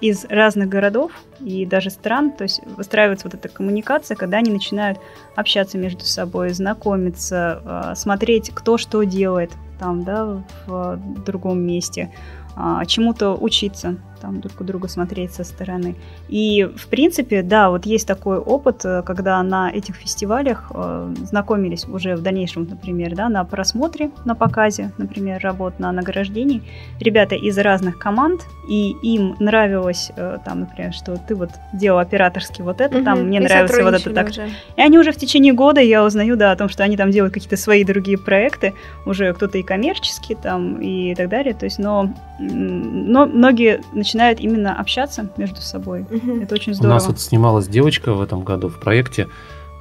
[0.03, 1.11] из разных городов
[1.41, 4.99] и даже стран, то есть выстраивается вот эта коммуникация, когда они начинают
[5.35, 12.13] общаться между собой, знакомиться, э, смотреть, кто что делает, там, да, в другом месте,
[12.55, 15.95] а, чему-то учиться там друг у друга смотреть со стороны.
[16.29, 21.87] И, в принципе, да, вот есть такой опыт, э, когда на этих фестивалях э, знакомились
[21.87, 26.63] уже в дальнейшем, например, да, на просмотре, на показе, например, работ на награждении,
[27.01, 32.65] ребята из разных команд, и им нравилось, э, там, например, что ты вот делал операторский
[32.65, 34.29] вот это, угу, там, мне нравится вот это так.
[34.31, 34.49] Уже.
[34.77, 37.35] И они уже в течение года, я узнаю, да, о том, что они там делают
[37.35, 42.13] какие-то свои другие проекты, уже кто-то и коммерческие там, и так далее, то есть, но,
[42.39, 46.03] но многие начинают именно общаться между собой.
[46.03, 46.43] Угу.
[46.43, 46.93] Это очень здорово.
[46.93, 49.27] У нас вот снималась девочка в этом году в проекте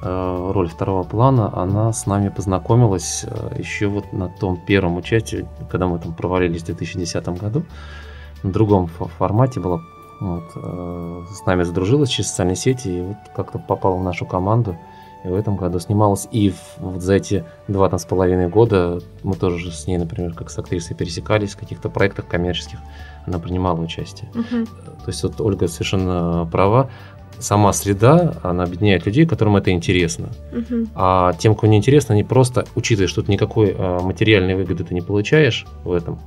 [0.02, 1.56] э, роль второго плана.
[1.56, 6.62] Она с нами познакомилась э, еще вот на том первом участии, когда мы там провалились
[6.62, 7.62] в 2010 году.
[8.42, 9.80] На другом формате была.
[10.20, 14.76] Вот, э, с нами задружилась через социальные сети и вот как-то попала в нашу команду.
[15.24, 16.26] И в этом году снималась.
[16.32, 20.50] И вот за эти два там, с половиной года мы тоже с ней, например, как
[20.50, 22.80] с актрисой пересекались в каких-то проектах коммерческих
[23.26, 24.30] она принимала участие.
[24.30, 24.66] Угу.
[24.66, 26.90] То есть вот Ольга совершенно права.
[27.38, 30.28] Сама среда, она объединяет людей, которым это интересно.
[30.52, 30.88] Угу.
[30.94, 34.94] А тем, кому не интересно, они просто, учитывая, что ты никакой а, материальной выгоды ты
[34.94, 36.18] не получаешь в этом,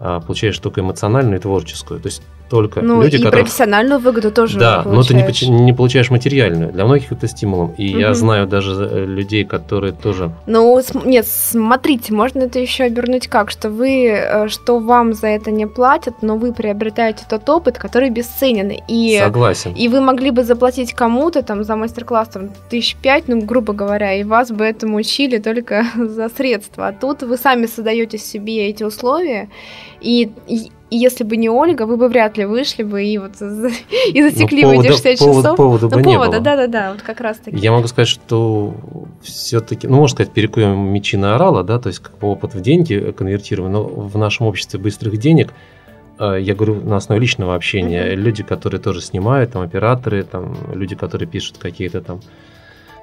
[0.00, 2.00] а, получаешь только эмоциональную и творческую.
[2.00, 3.44] То есть только ну, люди, и которые...
[3.44, 6.72] профессиональную выгоду тоже Да, но ты не, не получаешь материальную.
[6.72, 7.74] Для многих это стимулом.
[7.76, 7.98] И угу.
[7.98, 10.30] я знаю даже э, людей, которые тоже...
[10.46, 15.50] Ну, нет, смотрите, можно это еще обернуть как, что вы, э, что вам за это
[15.50, 18.72] не платят, но вы приобретаете тот опыт, который бесценен.
[18.88, 19.72] И, Согласен.
[19.74, 24.14] И вы могли бы заплатить кому-то там за мастер-класс там тысяч пять, ну, грубо говоря,
[24.14, 26.88] и вас бы этому учили только за средства.
[26.88, 29.48] А тут вы сами создаете себе эти условия,
[30.00, 34.22] и, и если бы не Ольга, вы бы вряд ли вышли бы и вот и
[34.22, 35.56] засекли бы эти 60 повода, часов.
[35.56, 37.56] Повода, ну, повода, да-да-да, вот как раз таки.
[37.56, 38.74] Я могу сказать, что
[39.22, 42.60] все-таки, ну, можно сказать, перекуем мечи на орала, да, то есть как бы опыт в
[42.60, 45.52] деньги конвертируем, но в нашем обществе быстрых денег
[46.18, 48.12] э, я говорю на основе личного общения.
[48.12, 48.16] Mm-hmm.
[48.16, 52.20] Люди, которые тоже снимают, там операторы, там люди, которые пишут какие-то там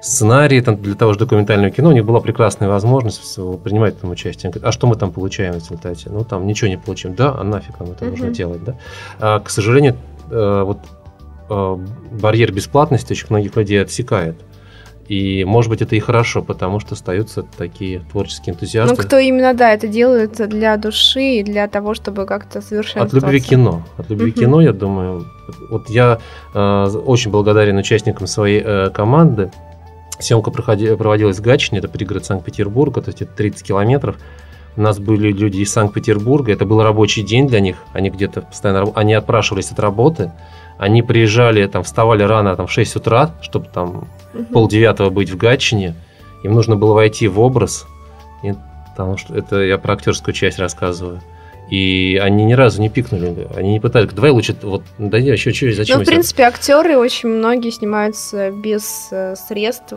[0.00, 4.52] сценарии там, для того же документального кино, у них была прекрасная возможность принимать там участие.
[4.62, 6.10] а что мы там получаем в результате?
[6.10, 7.14] Ну, там ничего не получим.
[7.14, 8.10] Да, а нафиг нам это uh-huh.
[8.10, 8.74] нужно делать, да?
[9.18, 9.96] А, к сожалению,
[10.30, 10.78] э, вот
[11.48, 11.78] э,
[12.12, 14.36] барьер бесплатности очень многих людей отсекает.
[15.08, 18.96] И, может быть, это и хорошо, потому что остаются такие творческие энтузиасты.
[18.96, 23.16] Ну, кто именно, да, это делает для души и для того, чтобы как-то совершенствоваться.
[23.16, 23.82] От любви кино.
[23.98, 25.26] От любви к кино, я думаю.
[25.70, 26.18] Вот я
[26.54, 29.52] э, очень благодарен участникам своей э, команды,
[30.18, 34.16] Съемка проводилась в Гатчине, это пригород Санкт-Петербурга, то есть это 30 километров.
[34.76, 38.92] У нас были люди из Санкт-Петербурга, это был рабочий день для них, они где-то постоянно,
[38.94, 40.32] они отпрашивались от работы,
[40.78, 44.44] они приезжали, там, вставали рано, там, в 6 утра, чтобы там угу.
[44.52, 45.94] полдевятого быть в Гатчине,
[46.42, 47.86] им нужно было войти в образ,
[48.42, 48.54] и,
[48.90, 51.20] потому что это я про актерскую часть рассказываю.
[51.70, 55.52] И они ни разу не пикнули, они не пытались, давай лучше, вот, да я еще
[55.52, 55.98] что, зачем?
[55.98, 59.94] Ну, в принципе, актеры очень многие снимаются без э, средств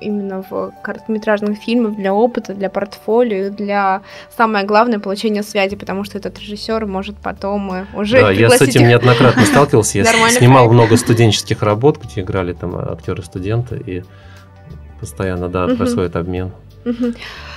[0.00, 4.02] именно в короткометражных фильмах для опыта, для портфолио, для
[4.36, 8.20] самое главное получения связи, потому что этот режиссер может потом э, уже.
[8.20, 9.98] Да, я с этим неоднократно сталкивался.
[9.98, 14.02] Я снимал много студенческих работ, где играли там актеры-студенты, и
[14.98, 16.52] постоянно, да, происходит обмен.
[16.84, 17.12] Угу.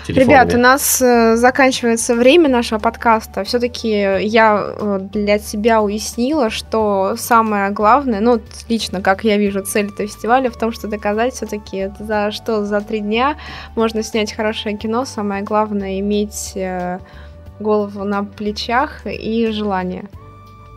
[0.07, 3.45] Ребят, у нас э, заканчивается время нашего подкаста.
[3.45, 9.87] Все-таки я э, для себя уяснила, что самое главное, ну, лично, как я вижу, цель
[9.87, 13.37] этого фестиваля в том, что доказать все-таки, за что за три дня
[13.75, 15.05] можно снять хорошее кино.
[15.05, 16.99] Самое главное иметь э,
[17.59, 20.05] голову на плечах и желание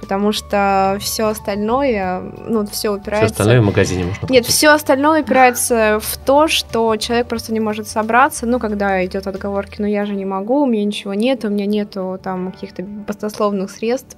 [0.01, 3.27] потому что все остальное, ну, все упирается...
[3.27, 4.31] Все остальное в магазине можно купить.
[4.31, 9.27] Нет, все остальное упирается в то, что человек просто не может собраться, ну, когда идет
[9.27, 12.83] отговорки, ну, я же не могу, у меня ничего нет, у меня нету там каких-то
[12.83, 14.17] баснословных средств,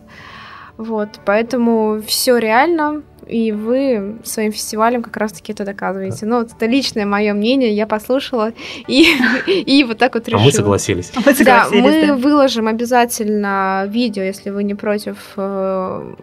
[0.76, 6.26] вот, поэтому все реально, и вы своим фестивалем как раз-таки это доказываете.
[6.26, 8.52] Ну, вот это личное мое мнение, я послушала
[8.86, 9.06] и,
[9.46, 10.42] и вот так вот решила.
[10.42, 11.12] А мы согласились.
[11.14, 12.14] А мы согласились да, мы да.
[12.14, 16.14] выложим обязательно видео, если вы не против, э,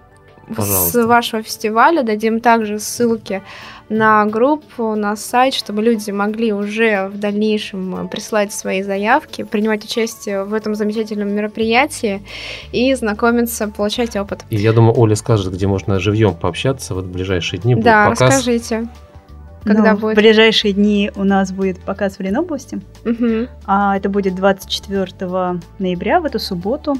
[0.55, 1.03] Пожалуйста.
[1.03, 3.41] с вашего фестиваля, дадим также ссылки
[3.89, 10.43] на группу, на сайт, чтобы люди могли уже в дальнейшем присылать свои заявки, принимать участие
[10.43, 12.23] в этом замечательном мероприятии
[12.71, 14.43] и знакомиться, получать опыт.
[14.49, 17.75] И я думаю, Оля скажет, где можно живьем пообщаться вот в ближайшие дни.
[17.75, 18.21] Будет да, показ.
[18.21, 18.87] расскажите.
[19.65, 20.17] Когда ну, будет?
[20.17, 22.81] В ближайшие дни у нас будет показ в Ленобласти.
[23.03, 23.47] Угу.
[23.65, 26.95] А, это будет 24 ноября, в эту субботу.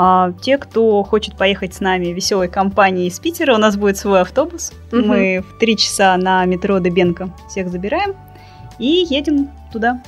[0.00, 4.20] А, те, кто хочет поехать с нами веселой компанией из Питера, у нас будет свой
[4.20, 4.72] автобус.
[4.92, 5.02] Угу.
[5.02, 8.14] Мы в три часа на метро Дебенко всех забираем
[8.78, 10.00] и едем туда.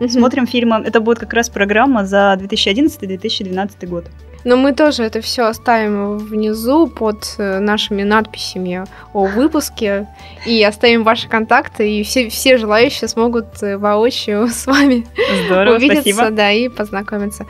[0.00, 0.08] Угу.
[0.08, 0.82] Смотрим фильмы.
[0.84, 4.06] Это будет как раз программа за 2011-2012 год.
[4.42, 10.08] Но мы тоже это все оставим внизу под э, нашими надписями о выпуске
[10.44, 15.06] и оставим ваши контакты, и все, все желающие смогут э, воочию с вами
[15.46, 16.30] Здорово, увидеться спасибо.
[16.30, 17.46] да, и познакомиться.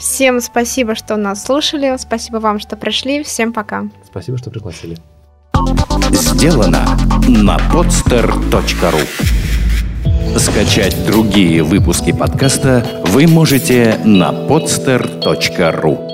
[0.00, 1.94] Всем спасибо, что нас слушали.
[1.98, 3.22] Спасибо вам, что пришли.
[3.22, 3.84] Всем пока.
[4.04, 4.96] Спасибо, что пригласили.
[6.10, 6.86] Сделано
[7.28, 9.06] на podster.ru
[10.38, 16.09] Скачать другие выпуски подкаста вы можете на podster.ru